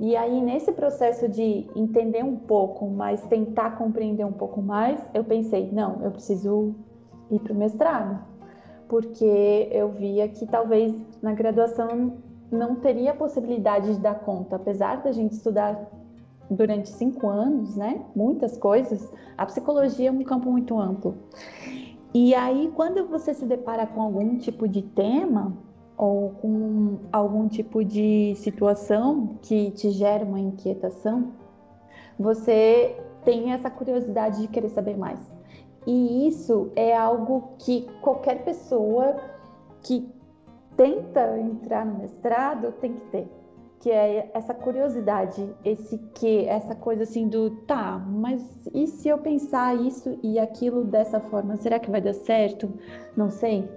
[0.03, 5.23] E aí, nesse processo de entender um pouco, mas tentar compreender um pouco mais, eu
[5.23, 6.75] pensei, não, eu preciso
[7.31, 8.19] ir para o mestrado,
[8.89, 10.93] porque eu via que talvez
[11.23, 12.15] na graduação
[12.51, 15.89] não teria possibilidade de dar conta, apesar da gente estudar
[16.51, 18.05] durante cinco anos, né?
[18.13, 19.09] Muitas coisas.
[19.39, 21.15] A psicologia é um campo muito amplo.
[22.13, 25.57] E aí, quando você se depara com algum tipo de tema
[25.97, 31.33] ou com algum tipo de situação que te gera uma inquietação,
[32.19, 35.21] você tem essa curiosidade de querer saber mais.
[35.87, 39.17] E isso é algo que qualquer pessoa
[39.83, 40.09] que
[40.77, 43.42] tenta entrar no mestrado tem que ter
[43.83, 48.41] que é essa curiosidade, esse que, essa coisa assim do tá, mas
[48.73, 52.73] e se eu pensar isso e aquilo dessa forma, será que vai dar certo?
[53.17, 53.69] Não sei.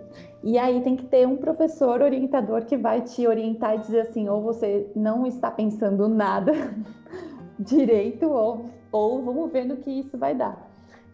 [0.44, 4.30] E aí tem que ter um professor orientador que vai te orientar e dizer assim,
[4.30, 6.54] ou você não está pensando nada
[7.58, 10.70] direito, ou, ou vamos ver no que isso vai dar.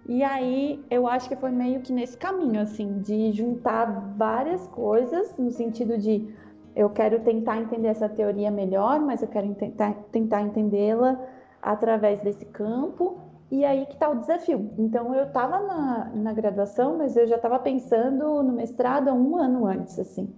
[0.05, 3.85] E aí eu acho que foi meio que nesse caminho, assim, de juntar
[4.17, 6.27] várias coisas, no sentido de
[6.75, 11.19] eu quero tentar entender essa teoria melhor, mas eu quero tentar, tentar entendê-la
[11.61, 13.19] através desse campo.
[13.49, 14.71] E aí que está o desafio.
[14.77, 19.35] Então, eu estava na, na graduação, mas eu já estava pensando no mestrado há um
[19.35, 20.33] ano antes, assim.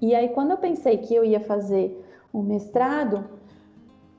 [0.00, 2.00] E aí, quando eu pensei que eu ia fazer
[2.32, 3.24] o um mestrado,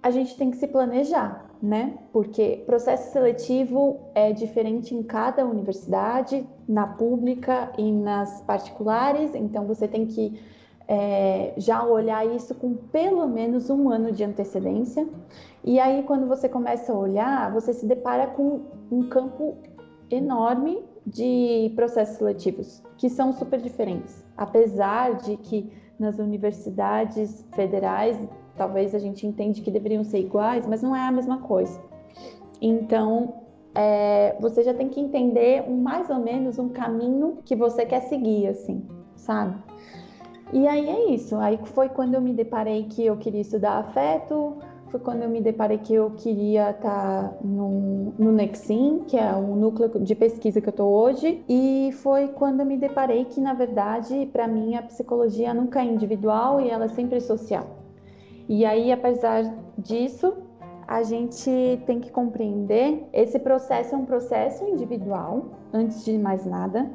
[0.02, 1.98] a gente tem que se planejar, né?
[2.12, 9.88] Porque processo seletivo é diferente em cada universidade, na pública e nas particulares, então você
[9.88, 10.38] tem que
[10.88, 15.08] é, já olhar isso com pelo menos um ano de antecedência.
[15.64, 18.62] E aí, quando você começa a olhar, você se depara com
[18.92, 19.56] um campo
[20.10, 24.24] enorme de processos seletivos, que são super diferentes.
[24.38, 28.20] Apesar de que nas universidades federais,
[28.56, 31.80] talvez a gente entende que deveriam ser iguais, mas não é a mesma coisa.
[32.62, 33.36] Então,
[33.76, 38.02] é, você já tem que entender um, mais ou menos um caminho que você quer
[38.02, 39.56] seguir, assim, sabe?
[40.54, 41.36] E aí é isso.
[41.38, 44.58] Aí foi quando eu me deparei que eu queria estudar afeto,
[44.90, 49.34] foi quando eu me deparei que eu queria estar tá no, no Nexim, que é
[49.34, 53.42] o núcleo de pesquisa que eu estou hoje, e foi quando eu me deparei que,
[53.42, 57.66] na verdade, para mim, a psicologia nunca é individual e ela é sempre social.
[58.48, 60.36] E aí, apesar disso,
[60.88, 61.50] a gente
[61.88, 66.92] tem que compreender esse processo é um processo individual, antes de mais nada,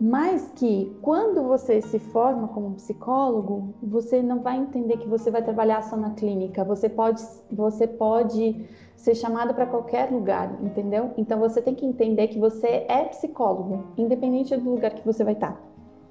[0.00, 5.42] mas que quando você se forma como psicólogo, você não vai entender que você vai
[5.42, 6.64] trabalhar só na clínica.
[6.64, 11.10] Você pode, você pode ser chamado para qualquer lugar, entendeu?
[11.16, 15.32] Então você tem que entender que você é psicólogo, independente do lugar que você vai
[15.32, 15.58] estar.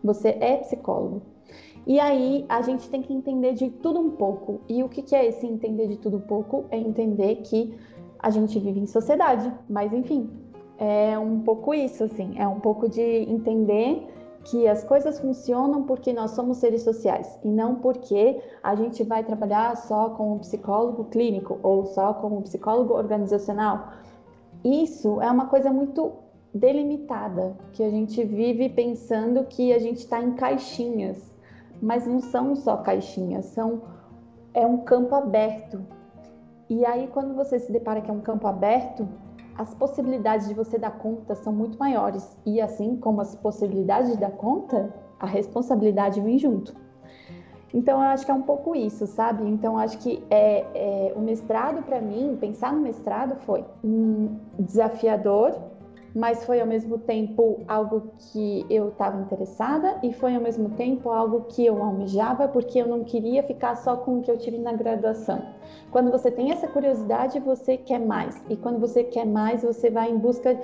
[0.03, 1.21] Você é psicólogo.
[1.85, 4.61] E aí a gente tem que entender de tudo um pouco.
[4.67, 6.65] E o que é esse entender de tudo um pouco?
[6.71, 7.77] É entender que
[8.17, 9.51] a gente vive em sociedade.
[9.69, 10.27] Mas enfim,
[10.77, 14.07] é um pouco isso, assim, é um pouco de entender
[14.45, 19.23] que as coisas funcionam porque nós somos seres sociais e não porque a gente vai
[19.23, 23.89] trabalhar só com um psicólogo clínico ou só com um psicólogo organizacional.
[24.63, 26.11] Isso é uma coisa muito
[26.53, 31.33] delimitada, que a gente vive pensando que a gente está em caixinhas,
[31.81, 33.81] mas não são só caixinhas, são
[34.53, 35.81] é um campo aberto.
[36.69, 39.07] E aí quando você se depara que é um campo aberto,
[39.57, 42.37] as possibilidades de você dar conta são muito maiores.
[42.45, 46.75] E assim como as possibilidades de dar conta, a responsabilidade vem junto.
[47.73, 49.43] Então, eu acho que é um pouco isso, sabe?
[49.43, 54.37] Então, eu acho que é, é o mestrado, para mim, pensar no mestrado foi um
[54.57, 55.53] desafiador,
[56.15, 61.09] mas foi ao mesmo tempo algo que eu estava interessada e foi ao mesmo tempo
[61.09, 64.57] algo que eu almejava porque eu não queria ficar só com o que eu tive
[64.57, 65.41] na graduação.
[65.91, 70.09] Quando você tem essa curiosidade, você quer mais, e quando você quer mais, você vai
[70.09, 70.57] em busca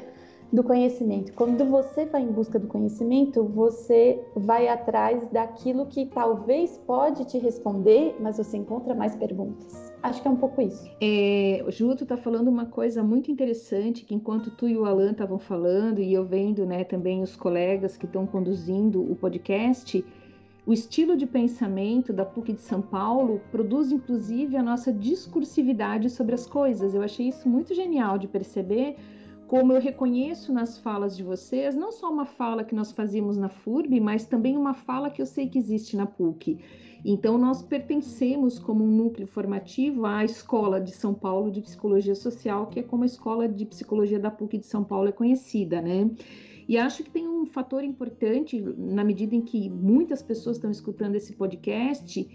[0.51, 1.33] do conhecimento.
[1.33, 7.37] Quando você vai em busca do conhecimento, você vai atrás daquilo que talvez pode te
[7.37, 9.90] responder, mas você encontra mais perguntas.
[10.03, 10.89] Acho que é um pouco isso.
[10.99, 15.11] É, o Juto está falando uma coisa muito interessante, que enquanto tu e o Alan
[15.11, 20.03] estavam falando, e eu vendo né, também os colegas que estão conduzindo o podcast,
[20.65, 26.33] o estilo de pensamento da PUC de São Paulo produz inclusive a nossa discursividade sobre
[26.33, 26.95] as coisas.
[26.95, 28.95] Eu achei isso muito genial de perceber
[29.47, 33.49] como eu reconheço nas falas de vocês, não só uma fala que nós fazíamos na
[33.49, 36.57] FURB, mas também uma fala que eu sei que existe na PUC.
[37.03, 42.67] Então, nós pertencemos como um núcleo formativo à Escola de São Paulo de Psicologia Social,
[42.67, 46.09] que é como a Escola de Psicologia da PUC de São Paulo é conhecida, né?
[46.67, 51.15] E acho que tem um fator importante na medida em que muitas pessoas estão escutando
[51.15, 52.25] esse podcast,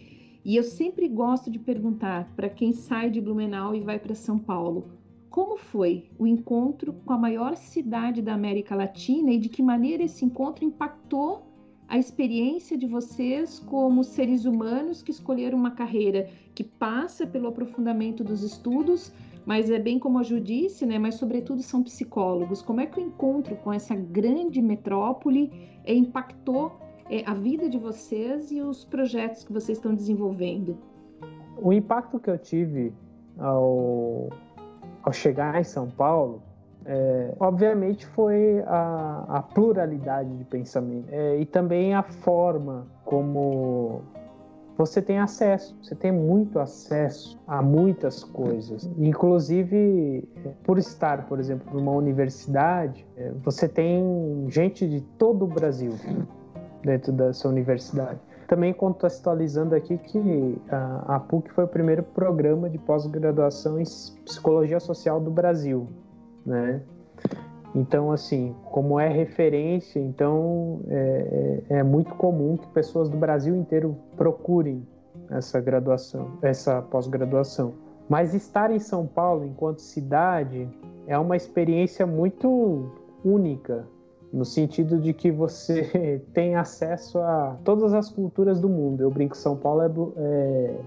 [0.44, 4.38] e eu sempre gosto de perguntar para quem sai de Blumenau e vai para São
[4.38, 4.90] Paulo,
[5.30, 10.02] como foi o encontro com a maior cidade da América Latina e de que maneira
[10.02, 11.46] esse encontro impactou
[11.88, 18.24] a experiência de vocês como seres humanos que escolheram uma carreira que passa pelo aprofundamento
[18.24, 19.12] dos estudos,
[19.44, 20.98] mas é bem como a Ju disse, né?
[20.98, 22.60] Mas sobretudo são psicólogos.
[22.60, 25.52] Como é que o encontro com essa grande metrópole
[25.84, 26.72] é, impactou
[27.08, 30.76] é, a vida de vocês e os projetos que vocês estão desenvolvendo?
[31.56, 32.92] O impacto que eu tive
[33.38, 34.28] ao
[35.06, 36.42] ao chegar em São Paulo,
[36.88, 44.02] é, obviamente foi a, a, pluralidade de pensamento é, e também a forma como
[44.78, 48.88] você tem acesso, você tem muito acesso a muitas coisas.
[48.98, 50.28] Inclusive,
[50.62, 55.92] por estar, por exemplo, numa universidade, é, você tem gente de todo o Brasil
[56.84, 58.20] dentro dessa universidade.
[58.46, 63.84] Também contextualizando aqui que a PUC foi o primeiro programa de pós-graduação em
[64.24, 65.88] psicologia social do Brasil,
[66.46, 66.80] né?
[67.74, 73.54] Então, assim, como é referência, então é, é, é, muito comum que pessoas do Brasil
[73.54, 74.86] inteiro procurem
[75.30, 77.74] essa graduação, essa pós-graduação.
[78.08, 80.66] Mas estar em São Paulo enquanto cidade
[81.06, 82.90] é uma experiência muito
[83.24, 83.84] única,
[84.32, 89.02] no sentido de que você tem acesso a todas as culturas do mundo.
[89.02, 90.80] Eu brinco, São Paulo é, é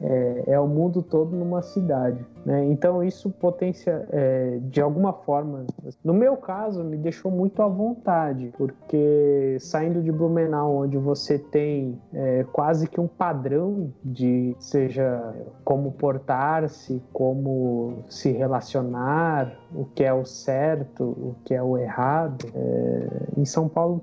[0.00, 2.24] é, é, o mundo todo numa cidade.
[2.44, 2.64] Né?
[2.66, 5.64] Então isso potencia, é, de alguma forma,
[6.04, 11.98] no meu caso, me deixou muito à vontade, porque saindo de Blumenau, onde você tem
[12.12, 15.34] é, quase que um padrão de seja
[15.64, 22.46] como portar-se, como se relacionar, o que é o certo, o que é o errado,
[22.54, 24.02] é, em São Paulo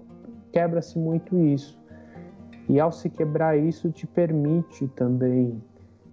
[0.52, 1.82] quebra-se muito isso.
[2.70, 5.62] E ao se quebrar isso, te permite também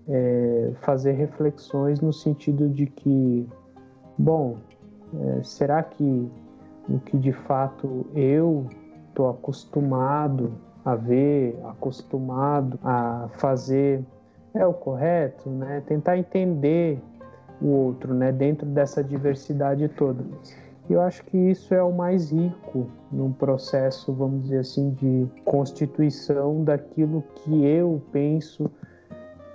[0.08, 3.48] é, fazer reflexões no sentido de que,
[4.18, 4.56] bom,
[5.14, 6.30] é, será que
[6.88, 8.66] o que de fato eu
[9.08, 10.52] estou acostumado
[10.84, 14.04] a ver, acostumado a fazer
[14.54, 15.82] é o correto, né?
[15.86, 17.00] Tentar entender
[17.60, 18.32] o outro, né?
[18.32, 20.24] Dentro dessa diversidade toda.
[20.88, 26.64] Eu acho que isso é o mais rico num processo, vamos dizer assim, de constituição
[26.64, 28.68] daquilo que eu penso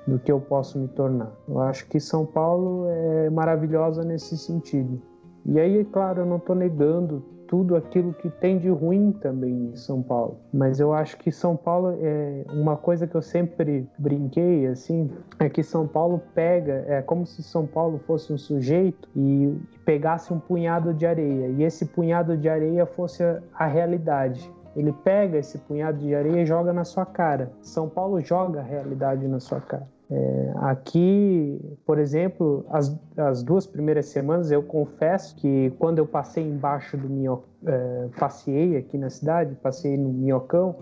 [0.07, 1.31] do que eu posso me tornar.
[1.47, 5.01] Eu acho que São Paulo é maravilhosa nesse sentido.
[5.45, 9.75] E aí, claro, eu não estou negando tudo aquilo que tem de ruim também em
[9.75, 10.37] São Paulo.
[10.53, 15.49] Mas eu acho que São Paulo é uma coisa que eu sempre brinquei assim, é
[15.49, 20.39] que São Paulo pega, é como se São Paulo fosse um sujeito e pegasse um
[20.39, 24.51] punhado de areia e esse punhado de areia fosse a realidade.
[24.75, 27.51] Ele pega esse punhado de areia e joga na sua cara.
[27.61, 29.87] São Paulo joga a realidade na sua cara.
[30.09, 36.43] É, aqui, por exemplo, as, as duas primeiras semanas eu confesso que quando eu passei
[36.43, 40.75] embaixo do minhocão, é, passei aqui na cidade, passei no minhocão,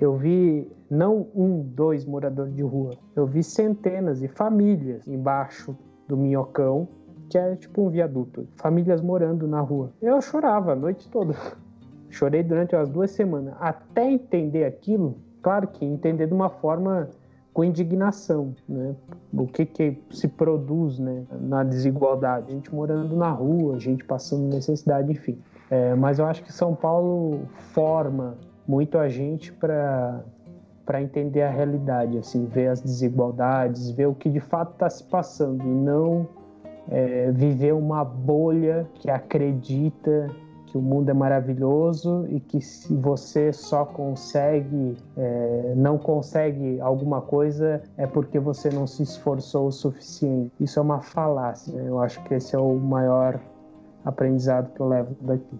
[0.00, 5.76] eu vi não um, dois moradores de rua, eu vi centenas e famílias embaixo
[6.08, 6.88] do minhocão,
[7.30, 9.92] que é tipo um viaduto, famílias morando na rua.
[10.02, 11.34] Eu chorava a noite toda.
[12.08, 17.10] Chorei durante as duas semanas, até entender aquilo, claro que entender de uma forma
[17.56, 18.94] com indignação, né?
[19.32, 22.50] O que, que se produz, né, na desigualdade?
[22.50, 25.38] A gente morando na rua, a gente passando necessidade, enfim.
[25.70, 28.36] É, mas eu acho que São Paulo forma
[28.68, 30.20] muito a gente para
[30.84, 35.02] para entender a realidade, assim, ver as desigualdades, ver o que de fato está se
[35.02, 36.28] passando e não
[36.90, 40.30] é, viver uma bolha que acredita
[40.76, 47.82] o mundo é maravilhoso e que se você só consegue, é, não consegue alguma coisa,
[47.96, 50.52] é porque você não se esforçou o suficiente.
[50.60, 51.76] Isso é uma falácia.
[51.78, 53.40] Eu acho que esse é o maior
[54.04, 55.58] aprendizado que eu levo daqui.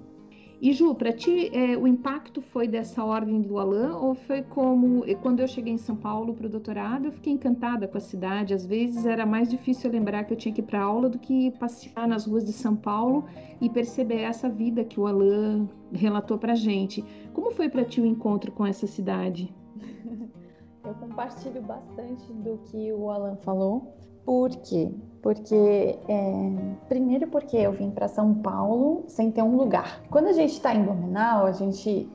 [0.66, 5.04] E Ju, para ti, é, o impacto foi dessa ordem do Alain ou foi como
[5.22, 8.52] quando eu cheguei em São Paulo para o doutorado, eu fiquei encantada com a cidade.
[8.52, 11.52] Às vezes era mais difícil lembrar que eu tinha que ir para aula do que
[11.52, 13.26] passear nas ruas de São Paulo
[13.60, 17.04] e perceber essa vida que o Alain relatou para gente.
[17.32, 19.54] Como foi para ti o encontro com essa cidade?
[20.84, 23.94] Eu compartilho bastante do que o Alan falou.
[24.26, 24.90] Por quê?
[25.22, 26.50] Porque, é,
[26.88, 30.02] primeiro, porque eu vim para São Paulo sem ter um lugar.
[30.10, 32.08] Quando a gente está em Blumenau, a gente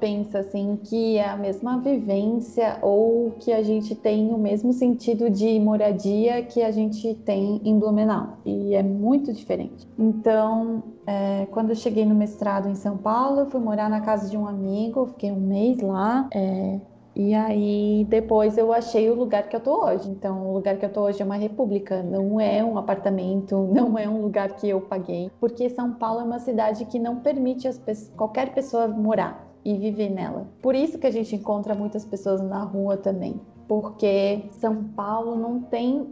[0.00, 5.28] pensa assim que é a mesma vivência ou que a gente tem o mesmo sentido
[5.28, 9.86] de moradia que a gente tem em Blumenau e é muito diferente.
[9.98, 14.36] Então, é, quando eu cheguei no mestrado em São Paulo, fui morar na casa de
[14.36, 16.28] um amigo, fiquei um mês lá.
[16.32, 16.80] É,
[17.18, 20.08] e aí depois eu achei o lugar que eu tô hoje.
[20.08, 23.98] Então, o lugar que eu tô hoje é uma república, não é um apartamento, não
[23.98, 27.68] é um lugar que eu paguei, porque São Paulo é uma cidade que não permite
[27.80, 30.46] pessoas, qualquer pessoa morar e viver nela.
[30.62, 35.60] Por isso que a gente encontra muitas pessoas na rua também, porque São Paulo não
[35.60, 36.06] tem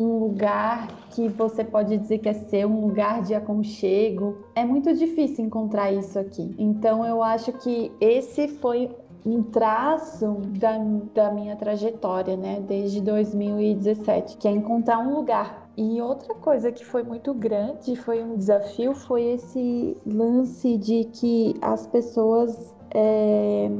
[0.00, 4.38] um lugar que você pode dizer que é ser um lugar de aconchego.
[4.54, 6.54] É muito difícil encontrar isso aqui.
[6.58, 8.90] Então eu acho que esse foi
[9.24, 10.78] um traço da,
[11.14, 15.68] da minha trajetória, né, desde 2017, que é encontrar um lugar.
[15.76, 21.54] E outra coisa que foi muito grande, foi um desafio, foi esse lance de que
[21.60, 23.70] as pessoas é,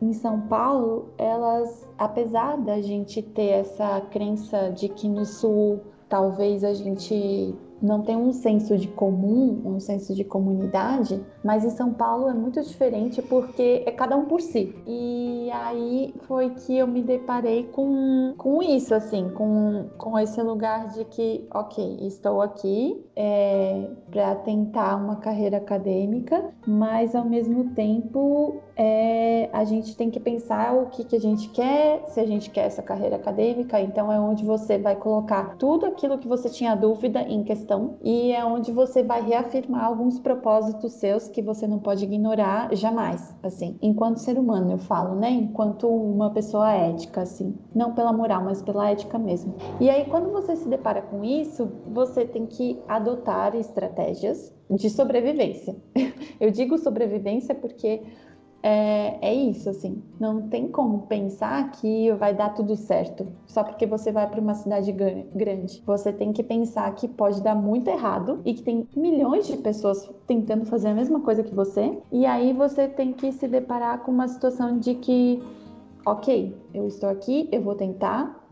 [0.00, 6.62] em São Paulo, elas, apesar da gente ter essa crença de que no Sul talvez
[6.62, 7.54] a gente
[7.84, 12.32] não tem um senso de comum, um senso de comunidade, mas em São Paulo é
[12.32, 14.74] muito diferente porque é cada um por si.
[14.86, 20.88] E aí foi que eu me deparei com, com isso, assim, com, com esse lugar
[20.88, 28.62] de que, ok, estou aqui é, para tentar uma carreira acadêmica, mas ao mesmo tempo
[28.76, 32.50] é, a gente tem que pensar o que, que a gente quer, se a gente
[32.50, 36.74] quer essa carreira acadêmica, então é onde você vai colocar tudo aquilo que você tinha
[36.74, 41.78] dúvida em questão e é onde você vai reafirmar alguns propósitos seus que você não
[41.78, 47.54] pode ignorar jamais, assim, enquanto ser humano eu falo, né, enquanto uma pessoa ética, assim,
[47.74, 49.54] não pela moral, mas pela ética mesmo.
[49.80, 55.76] E aí quando você se depara com isso, você tem que adotar estratégias de sobrevivência.
[56.40, 58.02] eu digo sobrevivência porque
[58.66, 60.02] é, é, isso, assim.
[60.18, 64.54] Não tem como pensar que vai dar tudo certo só porque você vai para uma
[64.54, 65.82] cidade grande.
[65.84, 70.10] Você tem que pensar que pode dar muito errado e que tem milhões de pessoas
[70.26, 71.98] tentando fazer a mesma coisa que você.
[72.10, 75.42] E aí você tem que se deparar com uma situação de que,
[76.06, 78.42] ok, eu estou aqui, eu vou tentar,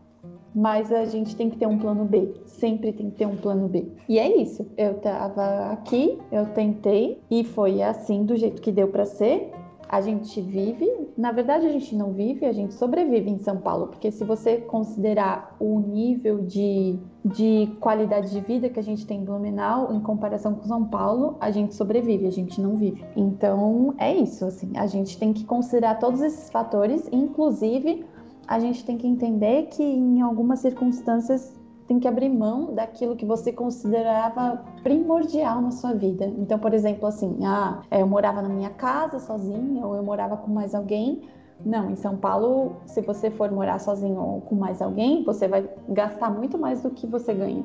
[0.53, 2.35] mas a gente tem que ter um plano B.
[2.45, 3.87] Sempre tem que ter um plano B.
[4.07, 4.63] E é isso.
[4.77, 9.51] Eu estava aqui, eu tentei e foi assim do jeito que deu para ser
[9.93, 13.89] a gente vive, na verdade a gente não vive, a gente sobrevive em São Paulo,
[13.89, 19.19] porque se você considerar o nível de, de qualidade de vida que a gente tem
[19.19, 23.05] em Blumenau em comparação com São Paulo, a gente sobrevive, a gente não vive.
[23.15, 28.03] Então é isso, assim, a gente tem que considerar todos esses fatores, inclusive
[28.47, 31.53] a gente tem que entender que em algumas circunstâncias
[31.87, 36.25] tem que abrir mão daquilo que você considerava primordial na sua vida.
[36.25, 40.51] Então, por exemplo, assim, ah, eu morava na minha casa sozinha ou eu morava com
[40.51, 41.21] mais alguém.
[41.65, 45.69] Não, em São Paulo, se você for morar sozinho ou com mais alguém, você vai
[45.87, 47.63] gastar muito mais do que você ganha.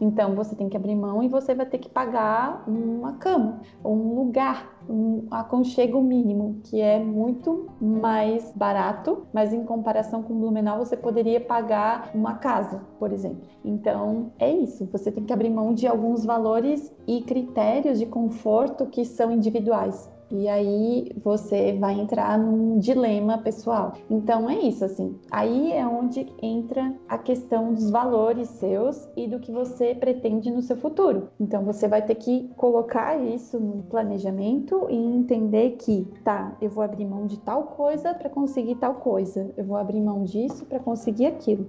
[0.00, 4.14] Então você tem que abrir mão e você vai ter que pagar uma cama, um
[4.14, 10.96] lugar, um aconchego mínimo, que é muito mais barato, mas em comparação com Blumenau você
[10.96, 13.42] poderia pagar uma casa, por exemplo.
[13.64, 18.86] Então é isso, você tem que abrir mão de alguns valores e critérios de conforto
[18.86, 20.10] que são individuais.
[20.30, 23.94] E aí você vai entrar num dilema pessoal.
[24.10, 25.18] Então é isso assim.
[25.30, 30.60] Aí é onde entra a questão dos valores seus e do que você pretende no
[30.60, 31.28] seu futuro.
[31.40, 36.84] Então você vai ter que colocar isso no planejamento e entender que, tá, eu vou
[36.84, 39.50] abrir mão de tal coisa para conseguir tal coisa.
[39.56, 41.66] Eu vou abrir mão disso para conseguir aquilo.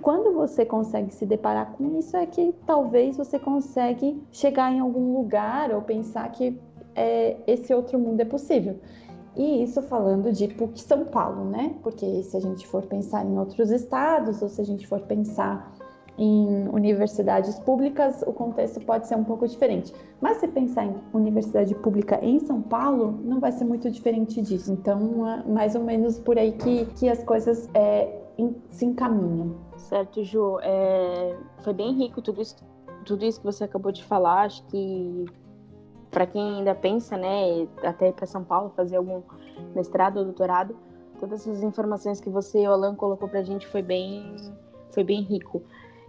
[0.00, 5.16] Quando você consegue se deparar com isso, é que talvez você consegue chegar em algum
[5.16, 6.56] lugar ou pensar que
[6.98, 8.76] é, esse outro mundo é possível.
[9.36, 11.74] E isso falando de PUC São Paulo, né?
[11.82, 15.72] Porque se a gente for pensar em outros estados, ou se a gente for pensar
[16.18, 19.94] em universidades públicas, o contexto pode ser um pouco diferente.
[20.20, 24.72] Mas se pensar em universidade pública em São Paulo, não vai ser muito diferente disso.
[24.72, 28.12] Então, é mais ou menos por aí que, que as coisas é,
[28.70, 29.54] se encaminham.
[29.76, 30.58] Certo, Ju.
[30.60, 32.56] É, foi bem rico tudo isso,
[33.04, 34.46] tudo isso que você acabou de falar.
[34.46, 35.24] Acho que
[36.10, 39.22] para quem ainda pensa, né, até ir para São Paulo fazer algum
[39.74, 40.76] mestrado ou doutorado,
[41.18, 44.36] todas essas informações que você e o Alan colocou para a gente foi bem,
[44.90, 45.62] foi bem rico.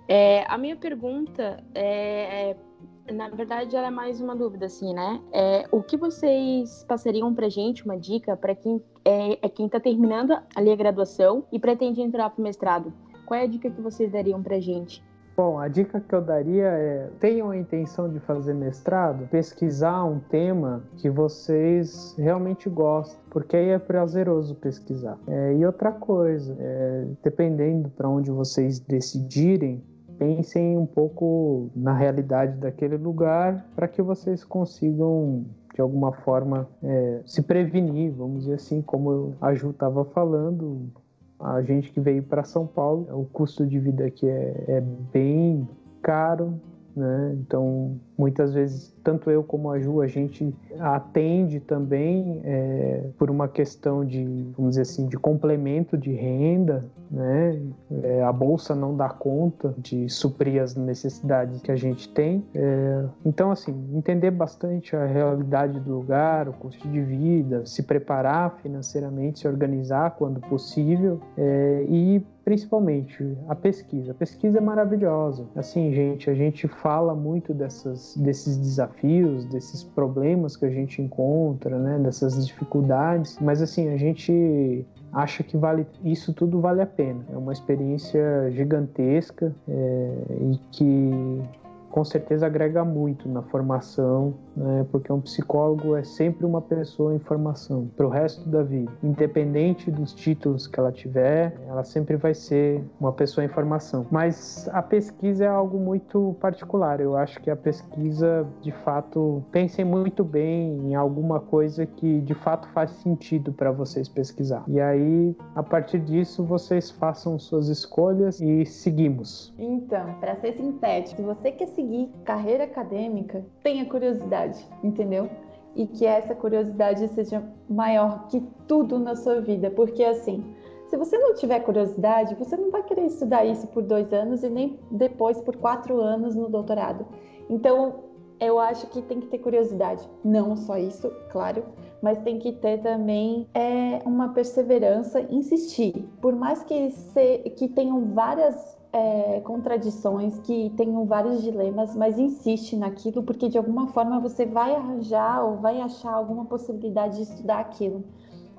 [0.08, 5.22] É, a minha pergunta é, é, na verdade, ela é mais uma dúvida, assim, né?
[5.32, 9.80] É, o que vocês passariam pra gente, uma dica, para quem é, é quem está
[9.80, 12.93] terminando ali a graduação e pretende entrar pro mestrado?
[13.26, 15.04] Qual é a dica que vocês dariam pra gente?
[15.40, 20.20] Bom, a dica que eu daria é: tenham a intenção de fazer mestrado, pesquisar um
[20.20, 25.18] tema que vocês realmente gostam, porque aí é prazeroso pesquisar.
[25.26, 29.82] É, e outra coisa, é, dependendo para onde vocês decidirem,
[30.18, 37.22] pensem um pouco na realidade daquele lugar para que vocês consigam de alguma forma é,
[37.26, 40.92] se prevenir, vamos dizer assim, como a Ju estava falando,
[41.40, 45.68] a gente que veio para São Paulo, o custo de vida aqui é, é bem
[46.02, 46.60] caro,
[47.00, 47.38] né?
[47.39, 53.47] Então, muitas vezes, tanto eu como a Ju, a gente atende também é, por uma
[53.47, 57.58] questão de, vamos dizer assim, de complemento de renda, né?
[58.04, 62.43] É, a bolsa não dá conta de suprir as necessidades que a gente tem.
[62.54, 68.58] É, então, assim, entender bastante a realidade do lugar, o custo de vida, se preparar
[68.62, 74.10] financeiramente, se organizar quando possível é, e principalmente a pesquisa.
[74.10, 75.45] A pesquisa é maravilhosa.
[75.56, 81.78] Assim, gente, a gente fala muito dessas, desses desafios, desses problemas que a gente encontra,
[81.78, 84.84] né, dessas dificuldades, mas assim, a gente
[85.14, 87.24] acha que vale isso tudo vale a pena.
[87.32, 91.43] É uma experiência gigantesca é, e que
[91.90, 94.86] com certeza agrega muito na formação, né?
[94.92, 98.92] porque um psicólogo é sempre uma pessoa em formação para o resto da vida.
[99.04, 104.06] Independente dos títulos que ela tiver, ela sempre vai ser uma pessoa em formação.
[104.12, 107.00] Mas a pesquisa é algo muito particular.
[107.00, 112.34] Eu acho que a pesquisa, de fato, pensem muito bem em alguma coisa que de
[112.34, 114.64] fato faz sentido para vocês pesquisar.
[114.68, 119.54] E aí, a partir disso, vocês façam suas escolhas e seguimos.
[119.58, 125.30] Então, para ser sintético, se você quer seguir carreira acadêmica, tenha curiosidade, entendeu?
[125.76, 130.44] E que essa curiosidade seja maior que tudo na sua vida, porque assim,
[130.88, 134.50] se você não tiver curiosidade, você não vai querer estudar isso por dois anos e
[134.50, 137.06] nem depois por quatro anos no doutorado.
[137.50, 138.10] Então,
[138.40, 140.10] eu acho que tem que ter curiosidade.
[140.24, 141.64] Não só isso, claro,
[142.02, 146.10] mas tem que ter também é, uma perseverança, insistir.
[146.22, 152.76] Por mais que, se, que tenham várias é, contradições, que tenham vários dilemas, mas insiste
[152.76, 157.60] naquilo porque de alguma forma você vai arranjar ou vai achar alguma possibilidade de estudar
[157.60, 158.04] aquilo.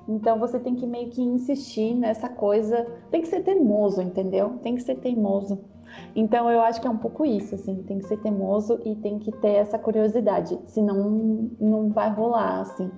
[0.07, 4.57] Então você tem que meio que insistir nessa coisa, tem que ser teimoso, entendeu?
[4.61, 5.59] Tem que ser teimoso.
[6.15, 9.19] Então eu acho que é um pouco isso, assim, tem que ser teimoso e tem
[9.19, 12.89] que ter essa curiosidade, senão não vai rolar, assim.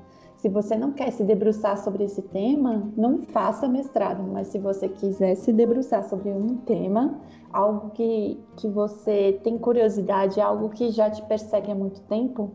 [0.44, 4.90] Se você não quer se debruçar sobre esse tema, não faça mestrado, mas se você
[4.90, 7.18] quiser se debruçar sobre um tema,
[7.54, 12.52] algo que, que você tem curiosidade, algo que já te persegue há muito tempo,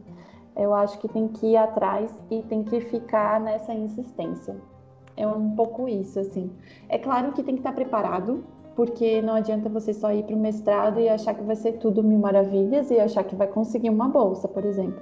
[0.54, 4.54] eu acho que tem que ir atrás e tem que ficar nessa insistência.
[5.16, 6.50] É um pouco isso, assim.
[6.90, 8.44] É claro que tem que estar preparado,
[8.76, 12.04] porque não adianta você só ir para o mestrado e achar que vai ser tudo
[12.04, 15.00] mil maravilhas e achar que vai conseguir uma bolsa, por exemplo.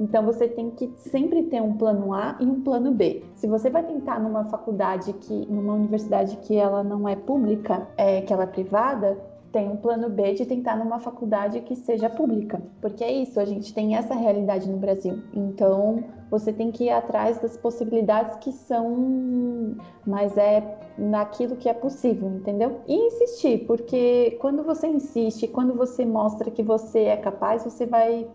[0.00, 3.24] Então você tem que sempre ter um plano A e um plano B.
[3.34, 8.20] Se você vai tentar numa faculdade que, numa universidade que ela não é pública, é,
[8.20, 9.18] que ela é privada,
[9.52, 12.60] tem um plano B de tentar numa faculdade que seja pública.
[12.80, 15.22] Porque é isso, a gente tem essa realidade no Brasil.
[15.32, 19.74] Então, você tem que ir atrás das possibilidades que são,
[20.06, 22.80] mas é naquilo que é possível, entendeu?
[22.86, 28.26] E insistir, porque quando você insiste, quando você mostra que você é capaz, você vai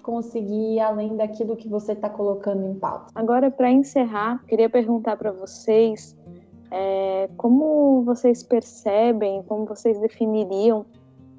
[0.00, 3.06] conseguir ir além daquilo que você está colocando em pauta.
[3.14, 6.16] Agora, para encerrar, queria perguntar para vocês
[6.70, 10.86] é, como vocês percebem, como vocês definiriam,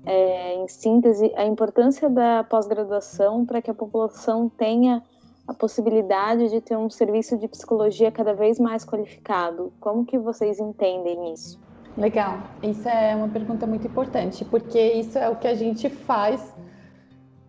[0.05, 5.03] é, em síntese, a importância da pós-graduação para que a população tenha
[5.47, 9.71] a possibilidade de ter um serviço de psicologia cada vez mais qualificado?
[9.79, 11.59] Como que vocês entendem isso?
[11.97, 16.55] Legal, isso é uma pergunta muito importante, porque isso é o que a gente faz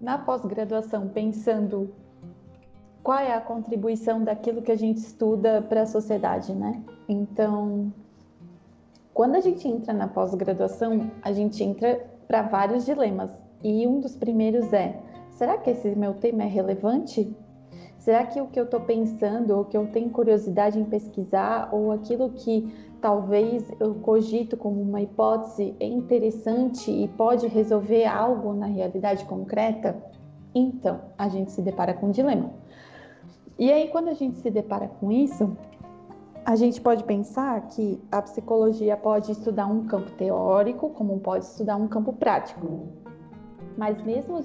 [0.02, 1.94] na pós-graduação, pensando
[3.04, 6.82] qual é a contribuição daquilo que a gente estuda para a sociedade, né?
[7.08, 7.92] Então,
[9.14, 13.30] quando a gente entra na pós-graduação, a gente entra para vários dilemas.
[13.62, 15.00] E um dos primeiros é:
[15.30, 17.32] será que esse meu tema é relevante?
[17.98, 21.92] Será que o que eu estou pensando, ou que eu tenho curiosidade em pesquisar, ou
[21.92, 29.24] aquilo que talvez eu cogito como uma hipótese interessante e pode resolver algo na realidade
[29.24, 30.00] concreta?
[30.54, 32.50] Então, a gente se depara com um dilema.
[33.58, 35.56] E aí, quando a gente se depara com isso,
[36.44, 41.76] a gente pode pensar que a psicologia pode estudar um campo teórico, como pode estudar
[41.76, 42.86] um campo prático.
[43.76, 44.44] Mas mesmo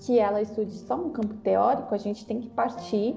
[0.00, 3.16] que ela estude só um campo teórico, a gente tem que partir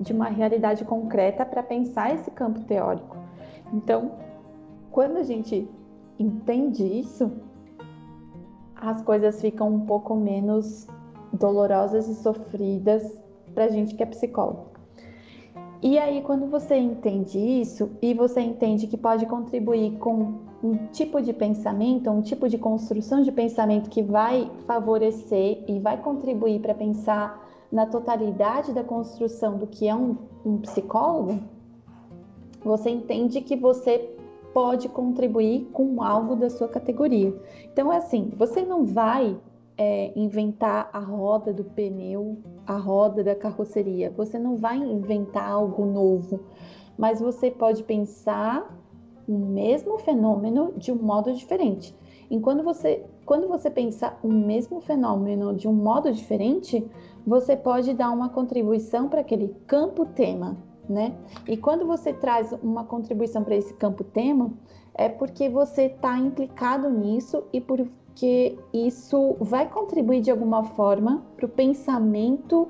[0.00, 3.21] de uma realidade concreta para pensar esse campo teórico.
[3.72, 4.12] Então,
[4.90, 5.68] quando a gente
[6.18, 7.32] entende isso,
[8.76, 10.86] as coisas ficam um pouco menos
[11.32, 13.18] dolorosas e sofridas
[13.54, 14.72] para a gente que é psicólogo.
[15.82, 21.20] E aí, quando você entende isso e você entende que pode contribuir com um tipo
[21.20, 26.72] de pensamento, um tipo de construção de pensamento que vai favorecer e vai contribuir para
[26.72, 31.40] pensar na totalidade da construção do que é um, um psicólogo,
[32.64, 34.14] você entende que você
[34.52, 37.34] pode contribuir com algo da sua categoria.
[37.72, 39.36] Então, é assim: você não vai
[39.76, 44.10] é, inventar a roda do pneu, a roda da carroceria.
[44.16, 46.40] Você não vai inventar algo novo,
[46.96, 48.78] mas você pode pensar
[49.28, 51.94] o mesmo fenômeno de um modo diferente.
[52.30, 56.86] E quando você, quando você pensa o mesmo fenômeno de um modo diferente,
[57.26, 60.56] você pode dar uma contribuição para aquele campo tema,
[60.88, 61.14] né?
[61.46, 64.52] E quando você traz uma contribuição para esse campo tema,
[64.94, 71.24] é porque você está implicado nisso e por, que isso vai contribuir de alguma forma
[71.36, 72.68] para o pensamento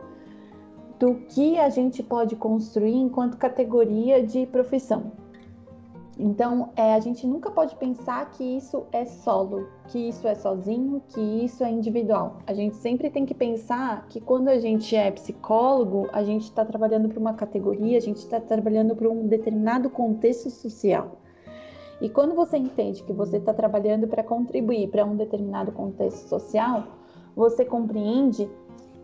[0.99, 5.13] do que a gente pode construir enquanto categoria de profissão.
[6.19, 11.03] Então, é, a gente nunca pode pensar que isso é solo, que isso é sozinho,
[11.09, 12.39] que isso é individual.
[12.47, 16.65] A gente sempre tem que pensar que quando a gente é psicólogo, a gente está
[16.65, 21.19] trabalhando para uma categoria, a gente está trabalhando para um determinado contexto social.
[22.01, 26.85] E quando você entende que você está trabalhando para contribuir para um determinado contexto social,
[27.35, 28.51] você compreende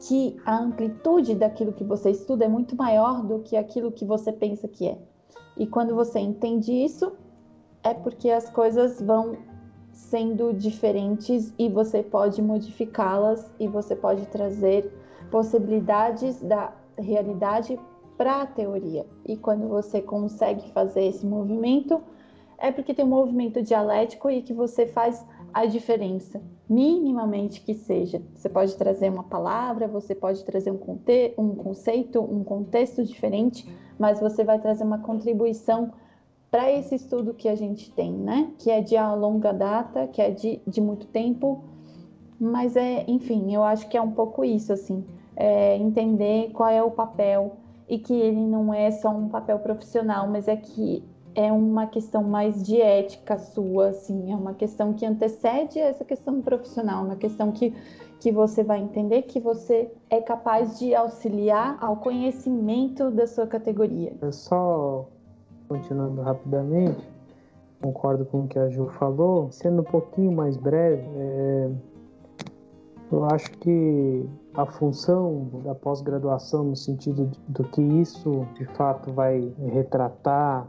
[0.01, 4.31] que a amplitude daquilo que você estuda é muito maior do que aquilo que você
[4.33, 4.99] pensa que é.
[5.57, 7.13] E quando você entende isso,
[7.83, 9.37] é porque as coisas vão
[9.93, 14.91] sendo diferentes e você pode modificá-las e você pode trazer
[15.31, 17.79] possibilidades da realidade
[18.17, 19.07] para a teoria.
[19.27, 22.03] E quando você consegue fazer esse movimento,
[22.59, 28.23] é porque tem um movimento dialético e que você faz a diferença, minimamente que seja.
[28.35, 33.69] Você pode trazer uma palavra, você pode trazer um, conte um conceito, um contexto diferente,
[33.99, 35.93] mas você vai trazer uma contribuição
[36.51, 38.53] para esse estudo que a gente tem, né?
[38.59, 41.63] Que é de longa data, que é de, de muito tempo,
[42.41, 45.05] mas é, enfim, eu acho que é um pouco isso, assim,
[45.37, 47.57] é entender qual é o papel
[47.89, 51.03] e que ele não é só um papel profissional, mas é que
[51.39, 56.43] é uma questão mais de ética sua, assim, é uma questão que antecede essa questão
[56.43, 57.73] profissional, uma questão que,
[58.19, 64.15] que você vai entender que você é capaz de auxiliar ao conhecimento da sua categoria.
[64.21, 65.07] É só
[65.69, 67.09] continuando rapidamente,
[67.81, 71.71] concordo com o que a Ju falou, sendo um pouquinho mais breve, é,
[73.13, 79.53] eu acho que a função da pós-graduação, no sentido do que isso de fato vai
[79.69, 80.67] retratar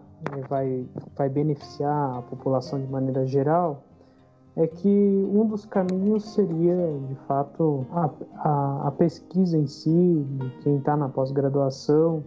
[0.47, 3.83] vai, vai beneficiar a população de maneira geral,
[4.55, 6.75] é que um dos caminhos seria,
[7.07, 10.25] de fato, a, a, a pesquisa em si,
[10.63, 12.23] quem está na pós-graduação,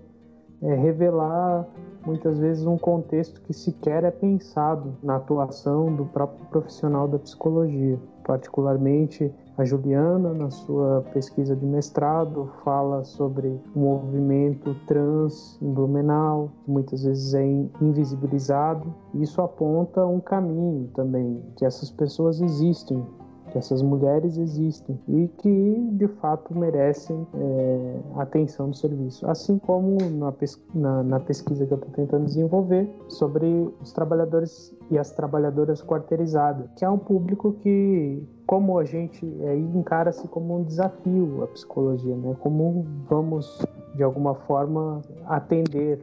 [0.62, 1.66] é revelar
[2.06, 7.98] muitas vezes um contexto que sequer é pensado na atuação do próprio profissional da psicologia,
[8.24, 16.50] particularmente a Juliana, na sua pesquisa de mestrado, fala sobre o movimento trans em Blumenau,
[16.64, 17.44] que muitas vezes é
[17.80, 18.92] invisibilizado.
[19.14, 23.04] Isso aponta um caminho também, que essas pessoas existem,
[23.52, 29.28] que essas mulheres existem e que de fato merecem é, atenção do serviço.
[29.28, 30.32] Assim como na,
[30.74, 33.46] na, na pesquisa que eu estou tentando desenvolver sobre
[33.80, 39.56] os trabalhadores e as trabalhadoras quarteirizadas, que é um público que como a gente é,
[39.56, 42.34] encara-se como um desafio a psicologia, né?
[42.40, 46.00] Como vamos de alguma forma atender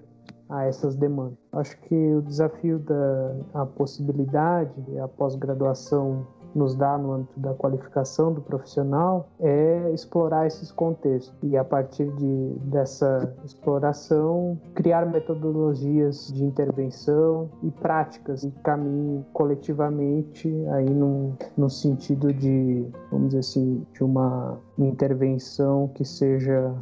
[0.50, 1.38] a essas demandas.
[1.54, 8.34] Acho que o desafio da a possibilidade, a pós-graduação nos dá no âmbito da qualificação
[8.34, 16.43] do profissional é explorar esses contextos e a partir de, dessa exploração criar metodologias de
[16.43, 24.58] intervenção e práticas e caminho coletivamente aí no, sentido de vamos dizer assim de uma
[24.78, 26.74] intervenção que seja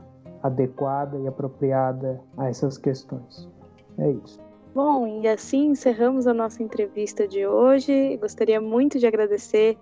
[0.42, 3.50] adequada e apropriada a essas questões.
[3.98, 4.47] É isso.
[4.78, 8.16] Bom, e assim encerramos a nossa entrevista de hoje.
[8.18, 9.76] Gostaria muito de agradecer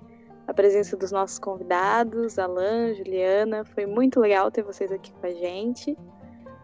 [0.48, 3.66] a presença dos nossos convidados, Alan, Juliana.
[3.66, 5.98] Foi muito legal ter vocês aqui com a gente.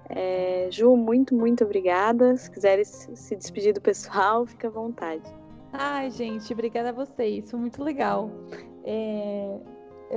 [0.07, 2.37] É, Ju, muito, muito obrigada.
[2.37, 5.29] Se quiserem se despedir do pessoal, fica à vontade.
[5.73, 7.51] Ai, gente, obrigada a vocês.
[7.51, 8.31] Foi muito legal.
[8.85, 9.59] É,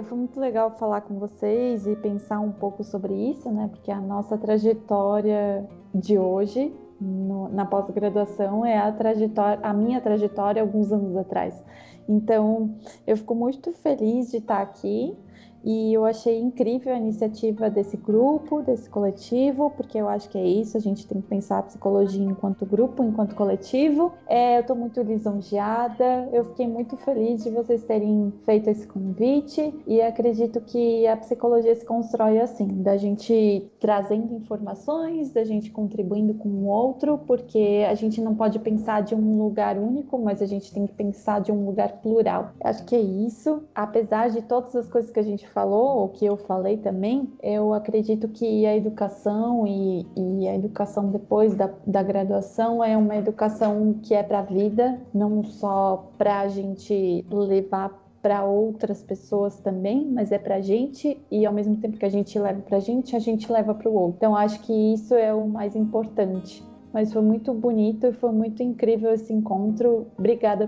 [0.05, 3.67] foi muito legal falar com vocês e pensar um pouco sobre isso, né?
[3.73, 10.63] Porque a nossa trajetória de hoje no, na pós-graduação é a trajetória, a minha trajetória
[10.63, 11.63] alguns anos atrás.
[12.09, 12.75] Então,
[13.07, 15.17] eu fico muito feliz de estar aqui
[15.65, 20.47] e eu achei incrível a iniciativa desse grupo, desse coletivo, porque eu acho que é
[20.47, 24.13] isso, a gente tem que pensar a psicologia enquanto grupo, enquanto coletivo.
[24.27, 29.75] É, eu estou muito lisonjeada, eu fiquei muito feliz de vocês terem feito esse convite
[29.87, 36.35] e acredito que a psicologia se constrói assim, da gente trazendo informações, da gente contribuindo
[36.35, 40.47] com o outro, porque a gente não pode pensar de um lugar único, mas a
[40.47, 42.51] gente tem que pensar de um lugar plural.
[42.63, 46.27] Acho que é isso, apesar de todas as coisas que a gente falou, o que
[46.27, 52.03] eu falei também, eu acredito que a educação e, e a educação depois da, da
[52.03, 58.05] graduação é uma educação que é para a vida, não só para a gente levar
[58.21, 62.11] para outras pessoas também, mas é para a gente e ao mesmo tempo que a
[62.11, 64.17] gente leva para a gente, a gente leva para o outro.
[64.17, 66.65] Então acho que isso é o mais importante.
[66.91, 70.07] Mas foi muito bonito e foi muito incrível esse encontro.
[70.17, 70.67] Obrigada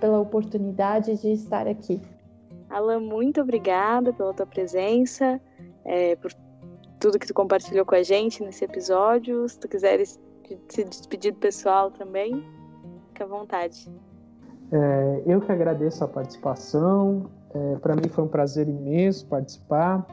[0.00, 2.00] pela oportunidade de estar aqui.
[2.70, 5.40] Alan, muito obrigada pela tua presença,
[5.84, 6.32] é, por
[7.00, 9.48] tudo que tu compartilhou com a gente nesse episódio.
[9.48, 10.20] Se tu quiseres
[10.68, 12.44] se despedir do pessoal também,
[13.08, 13.90] fica à vontade.
[14.72, 17.26] É, eu que agradeço a participação.
[17.52, 20.06] É, Para mim foi um prazer imenso participar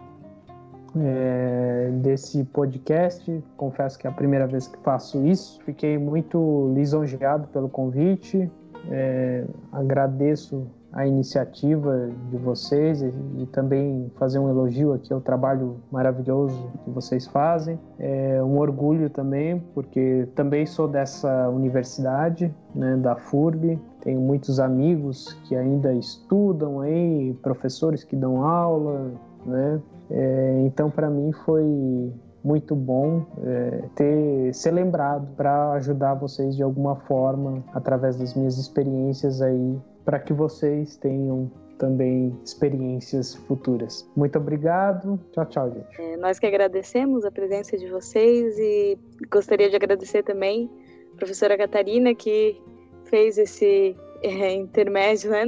[1.00, 3.44] é, desse podcast.
[3.56, 5.62] Confesso que é a primeira vez que faço isso.
[5.64, 8.50] Fiquei muito lisonjeado pelo convite.
[8.90, 15.78] É, agradeço a iniciativa de vocês e, e, também fazer um elogio aqui ao trabalho
[15.92, 17.80] maravilhoso que vocês fazem.
[18.00, 23.80] É um orgulho também, porque também sou dessa universidade, né, da FURB.
[24.02, 29.12] Tenho muitos amigos que ainda estudam aí, professores que dão aula,
[29.46, 29.82] né?
[30.10, 32.14] É, então, para mim foi
[32.44, 38.58] muito bom é, ter ser lembrado para ajudar vocês de alguma forma através das minhas
[38.58, 39.78] experiências aí
[40.08, 44.10] para que vocês tenham também experiências futuras.
[44.16, 45.20] Muito obrigado.
[45.34, 46.02] Tchau, tchau, gente.
[46.02, 48.98] É, nós que agradecemos a presença de vocês e
[49.30, 50.72] gostaria de agradecer também
[51.14, 52.58] a professora Catarina que
[53.04, 55.44] fez esse é, intermédio né,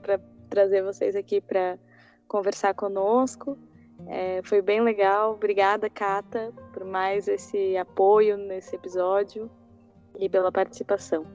[0.00, 1.76] para trazer vocês aqui para
[2.28, 3.58] conversar conosco.
[4.06, 5.32] É, foi bem legal.
[5.32, 9.50] Obrigada, Cata, por mais esse apoio nesse episódio
[10.16, 11.26] e pela participação.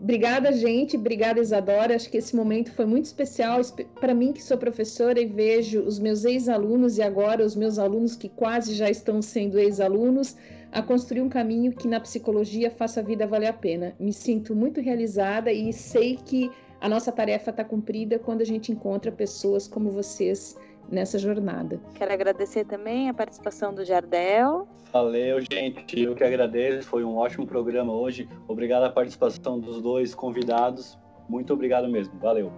[0.00, 0.96] Obrigada, gente.
[0.96, 1.96] Obrigada, Isadora.
[1.96, 3.60] Acho que esse momento foi muito especial
[3.98, 8.14] para mim, que sou professora e vejo os meus ex-alunos e agora os meus alunos
[8.14, 10.36] que quase já estão sendo ex-alunos
[10.70, 13.94] a construir um caminho que na psicologia faça a vida valer a pena.
[13.98, 18.70] Me sinto muito realizada e sei que a nossa tarefa está cumprida quando a gente
[18.70, 20.56] encontra pessoas como vocês
[20.90, 21.80] nessa jornada.
[21.94, 24.66] Quero agradecer também a participação do Jardel.
[24.92, 26.00] Valeu, gente.
[26.00, 26.88] Eu que agradeço.
[26.88, 28.28] Foi um ótimo programa hoje.
[28.48, 30.98] Obrigado à participação dos dois convidados.
[31.28, 32.18] Muito obrigado mesmo.
[32.18, 32.52] Valeu.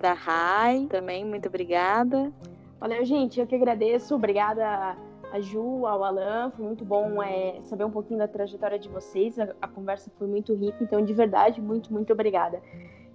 [0.00, 2.32] Da Rai, também, muito obrigada.
[2.78, 3.38] Valeu, gente.
[3.38, 4.14] Eu que agradeço.
[4.14, 4.96] Obrigada
[5.32, 6.50] a Ju, ao Alan.
[6.50, 9.38] Foi muito bom é, saber um pouquinho da trajetória de vocês.
[9.38, 10.82] A, a conversa foi muito rica.
[10.82, 12.60] Então, de verdade, muito, muito obrigada.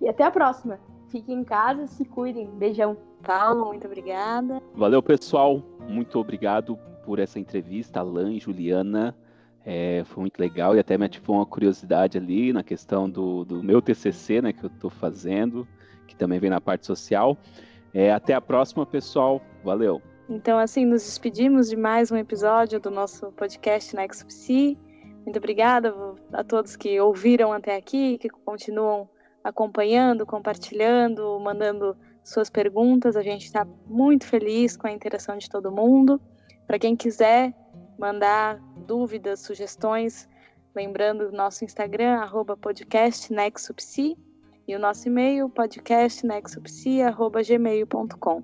[0.01, 0.79] E até a próxima.
[1.09, 2.47] Fiquem em casa, se cuidem.
[2.51, 2.97] Beijão.
[3.25, 4.61] Paulo, muito obrigada.
[4.75, 5.61] Valeu, pessoal.
[5.87, 9.15] Muito obrigado por essa entrevista, Alan e Juliana.
[9.65, 13.63] É, foi muito legal e até me ativou uma curiosidade ali na questão do, do
[13.63, 15.67] meu TCC, né, que eu estou fazendo,
[16.07, 17.35] que também vem na parte social.
[17.91, 19.41] É, até a próxima, pessoal.
[19.63, 20.01] Valeu.
[20.29, 23.95] Então, assim, nos despedimos de mais um episódio do nosso podcast
[24.27, 24.77] Psi.
[25.23, 25.95] Muito obrigada
[26.31, 29.09] a todos que ouviram até aqui, que continuam
[29.43, 31.95] acompanhando, compartilhando, mandando
[32.25, 33.15] suas perguntas.
[33.15, 36.19] A gente está muito feliz com a interação de todo mundo.
[36.67, 37.53] Para quem quiser
[37.97, 40.27] mandar dúvidas, sugestões,
[40.75, 44.17] Lembrando do nosso Instagram, arroba podcastnexupsi,
[44.67, 48.43] e o nosso e-mail, podcastnexupsi.gmail.com.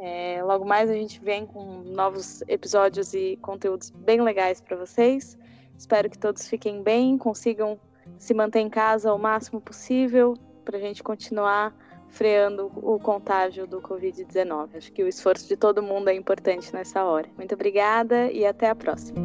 [0.00, 5.36] É, logo mais a gente vem com novos episódios e conteúdos bem legais para vocês.
[5.76, 7.78] Espero que todos fiquem bem, consigam
[8.16, 11.76] se manter em casa o máximo possível para a gente continuar
[12.14, 14.76] freando o contágio do Covid-19.
[14.76, 17.28] Acho que o esforço de todo mundo é importante nessa hora.
[17.36, 19.20] Muito obrigada e até a próxima.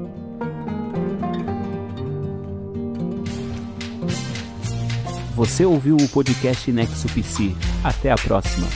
[5.36, 7.56] Você ouviu o podcast Nexo PC.
[7.84, 8.68] Até a próxima.